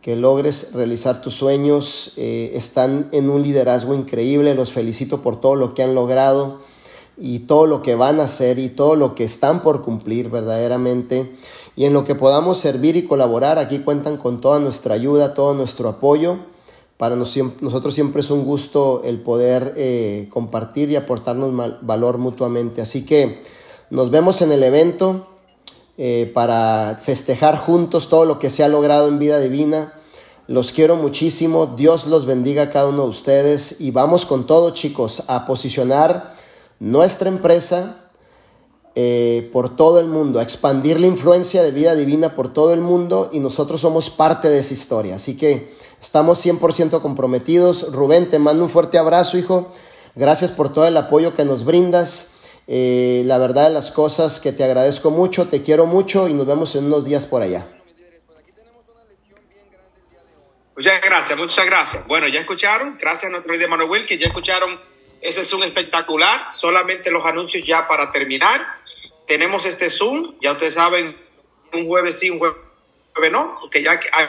que 0.00 0.16
logres 0.16 0.74
realizar 0.74 1.22
tus 1.22 1.34
sueños, 1.34 2.12
están 2.18 3.08
en 3.12 3.30
un 3.30 3.42
liderazgo 3.42 3.94
increíble, 3.94 4.54
los 4.54 4.70
felicito 4.70 5.22
por 5.22 5.40
todo 5.40 5.56
lo 5.56 5.72
que 5.72 5.82
han 5.82 5.94
logrado 5.94 6.58
y 7.16 7.40
todo 7.40 7.64
lo 7.64 7.80
que 7.80 7.94
van 7.94 8.20
a 8.20 8.24
hacer 8.24 8.58
y 8.58 8.68
todo 8.68 8.96
lo 8.96 9.14
que 9.14 9.24
están 9.24 9.62
por 9.62 9.82
cumplir 9.82 10.28
verdaderamente 10.28 11.32
y 11.76 11.86
en 11.86 11.92
lo 11.92 12.04
que 12.04 12.14
podamos 12.14 12.58
servir 12.58 12.96
y 12.96 13.04
colaborar, 13.04 13.58
aquí 13.58 13.80
cuentan 13.80 14.16
con 14.16 14.40
toda 14.40 14.60
nuestra 14.60 14.94
ayuda, 14.94 15.34
todo 15.34 15.54
nuestro 15.54 15.88
apoyo. 15.88 16.36
Para 17.04 17.16
nosotros 17.16 17.94
siempre 17.94 18.22
es 18.22 18.30
un 18.30 18.46
gusto 18.46 19.02
el 19.04 19.20
poder 19.20 19.74
eh, 19.76 20.26
compartir 20.30 20.88
y 20.88 20.96
aportarnos 20.96 21.52
valor 21.82 22.16
mutuamente. 22.16 22.80
Así 22.80 23.04
que 23.04 23.42
nos 23.90 24.10
vemos 24.10 24.40
en 24.40 24.50
el 24.52 24.62
evento 24.62 25.26
eh, 25.98 26.30
para 26.32 26.98
festejar 27.04 27.58
juntos 27.58 28.08
todo 28.08 28.24
lo 28.24 28.38
que 28.38 28.48
se 28.48 28.64
ha 28.64 28.68
logrado 28.68 29.08
en 29.08 29.18
vida 29.18 29.38
divina. 29.38 29.92
Los 30.46 30.72
quiero 30.72 30.96
muchísimo. 30.96 31.66
Dios 31.66 32.06
los 32.06 32.24
bendiga 32.24 32.62
a 32.62 32.70
cada 32.70 32.88
uno 32.88 33.02
de 33.02 33.10
ustedes. 33.10 33.82
Y 33.82 33.90
vamos 33.90 34.24
con 34.24 34.46
todo, 34.46 34.70
chicos, 34.70 35.24
a 35.26 35.44
posicionar 35.44 36.32
nuestra 36.80 37.28
empresa 37.28 38.03
eh, 38.96 39.50
por 39.52 39.74
todo 39.74 39.98
el 39.98 40.06
mundo, 40.06 40.38
a 40.38 40.44
expandir 40.44 41.00
la 41.00 41.08
influencia 41.08 41.64
de 41.64 41.72
vida 41.72 41.96
divina 41.96 42.30
por 42.36 42.52
todo 42.52 42.72
el 42.72 42.80
mundo 42.80 43.28
y 43.32 43.40
nosotros 43.40 43.80
somos 43.80 44.08
parte 44.08 44.48
de 44.48 44.60
esa 44.60 44.72
historia. 44.72 45.16
Así 45.16 45.36
que 45.36 45.68
estamos 46.00 46.44
100% 46.44 47.02
comprometidos. 47.02 47.92
Rubén, 47.92 48.30
te 48.30 48.38
mando 48.38 48.62
un 48.62 48.70
fuerte 48.70 48.96
abrazo, 48.96 49.36
hijo. 49.36 49.68
Gracias 50.14 50.52
por 50.52 50.72
todo 50.72 50.86
el 50.86 50.96
apoyo 50.96 51.34
que 51.34 51.44
nos 51.44 51.64
brindas. 51.64 52.44
Eh, 52.68 53.22
la 53.26 53.38
verdad 53.38 53.64
de 53.64 53.74
las 53.74 53.90
cosas 53.90 54.38
que 54.38 54.52
te 54.52 54.62
agradezco 54.62 55.10
mucho, 55.10 55.48
te 55.48 55.64
quiero 55.64 55.86
mucho 55.86 56.28
y 56.28 56.34
nos 56.34 56.46
vemos 56.46 56.76
en 56.76 56.84
unos 56.84 57.04
días 57.04 57.26
por 57.26 57.42
allá. 57.42 57.66
Muchas 60.76 61.00
gracias, 61.02 61.38
muchas 61.38 61.66
gracias. 61.66 62.06
Bueno, 62.06 62.26
ya 62.32 62.40
escucharon, 62.40 62.96
gracias 62.98 63.24
a 63.24 63.30
nuestro 63.30 63.52
líder 63.52 63.68
Manuel 63.68 64.06
que 64.06 64.18
ya 64.18 64.28
escucharon 64.28 64.78
ese 65.24 65.40
es 65.40 65.54
un 65.54 65.64
espectacular, 65.64 66.52
solamente 66.52 67.10
los 67.10 67.24
anuncios 67.24 67.66
ya 67.66 67.88
para 67.88 68.12
terminar. 68.12 68.60
Tenemos 69.26 69.64
este 69.64 69.90
Zoom, 69.90 70.34
ya 70.40 70.52
ustedes 70.52 70.74
saben, 70.74 71.16
un 71.72 71.86
jueves 71.86 72.18
sí, 72.18 72.30
un 72.30 72.38
jueves 72.38 72.58
no, 73.32 73.58
porque 73.60 73.82
ya 73.82 73.98
hay, 74.12 74.28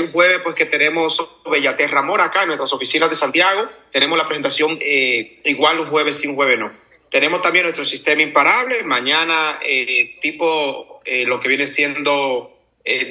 un 0.00 0.12
jueves 0.12 0.40
pues 0.42 0.54
que 0.54 0.66
tenemos 0.66 1.24
Bellaterra 1.48 2.02
Mora 2.02 2.24
acá 2.24 2.42
en 2.42 2.48
nuestras 2.48 2.72
oficinas 2.72 3.10
de 3.10 3.16
Santiago, 3.16 3.68
tenemos 3.92 4.18
la 4.18 4.26
presentación 4.26 4.78
eh, 4.80 5.40
igual 5.44 5.80
un 5.80 5.86
jueves 5.86 6.18
sí, 6.18 6.26
un 6.26 6.34
jueves 6.34 6.58
no. 6.58 6.72
Tenemos 7.10 7.42
también 7.42 7.64
nuestro 7.64 7.84
sistema 7.84 8.22
imparable, 8.22 8.82
mañana 8.82 9.60
eh, 9.62 10.18
tipo 10.20 11.00
eh, 11.04 11.24
lo 11.24 11.38
que 11.38 11.48
viene 11.48 11.66
siendo 11.66 12.50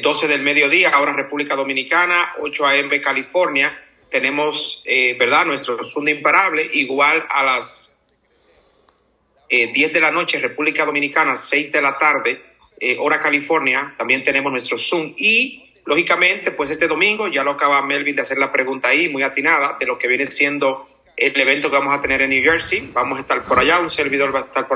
12 0.04 0.28
del 0.28 0.42
mediodía, 0.42 0.90
ahora 0.90 1.14
República 1.14 1.56
Dominicana, 1.56 2.34
8 2.40 2.68
a.m. 2.68 3.02
California, 3.02 3.74
tenemos, 4.12 4.84
¿verdad? 5.18 5.46
Nuestro 5.46 5.84
Zoom 5.84 6.10
imparable, 6.10 6.70
igual 6.74 7.26
a 7.28 7.44
las 7.44 7.93
10 9.54 9.90
eh, 9.90 9.94
de 9.94 10.02
la 10.02 10.12
noche 10.12 10.40
República 10.40 10.86
Dominicana, 10.86 11.36
6 11.36 11.72
de 11.72 11.82
la 11.82 11.98
tarde, 11.98 12.42
eh, 12.80 12.98
hora 13.00 13.20
California, 13.20 13.94
también 13.98 14.24
tenemos 14.24 14.52
nuestro 14.52 14.78
Zoom. 14.78 15.14
Y 15.16 15.64
lógicamente 15.86 16.52
pues 16.52 16.72
este 16.72 16.88
domingo 16.88 17.28
ya 17.28 17.44
lo 17.44 17.52
acaba 17.52 17.82
Melvin 17.82 18.16
de 18.16 18.24
hacer 18.24 18.38
la 18.38 18.52
pregunta 18.52 18.88
ahí, 18.88 19.10
muy 19.10 19.22
atinada, 19.22 19.78
de 19.80 19.86
lo 19.86 19.98
que 19.98 20.08
viene 20.08 20.26
siendo 20.26 20.90
el 21.16 21.40
evento 21.40 21.70
que 21.70 21.78
vamos 21.78 21.94
a 21.94 22.02
tener 22.02 22.22
en 22.24 22.32
New 22.32 22.44
Jersey, 22.44 22.90
vamos 22.92 23.20
a 23.20 23.22
estar 23.22 23.44
por 23.44 23.60
allá, 23.60 23.80
un 23.80 23.92
servidor 23.92 24.34
va 24.34 24.40
a 24.40 24.44
estar 24.44 24.68
por 24.68 24.72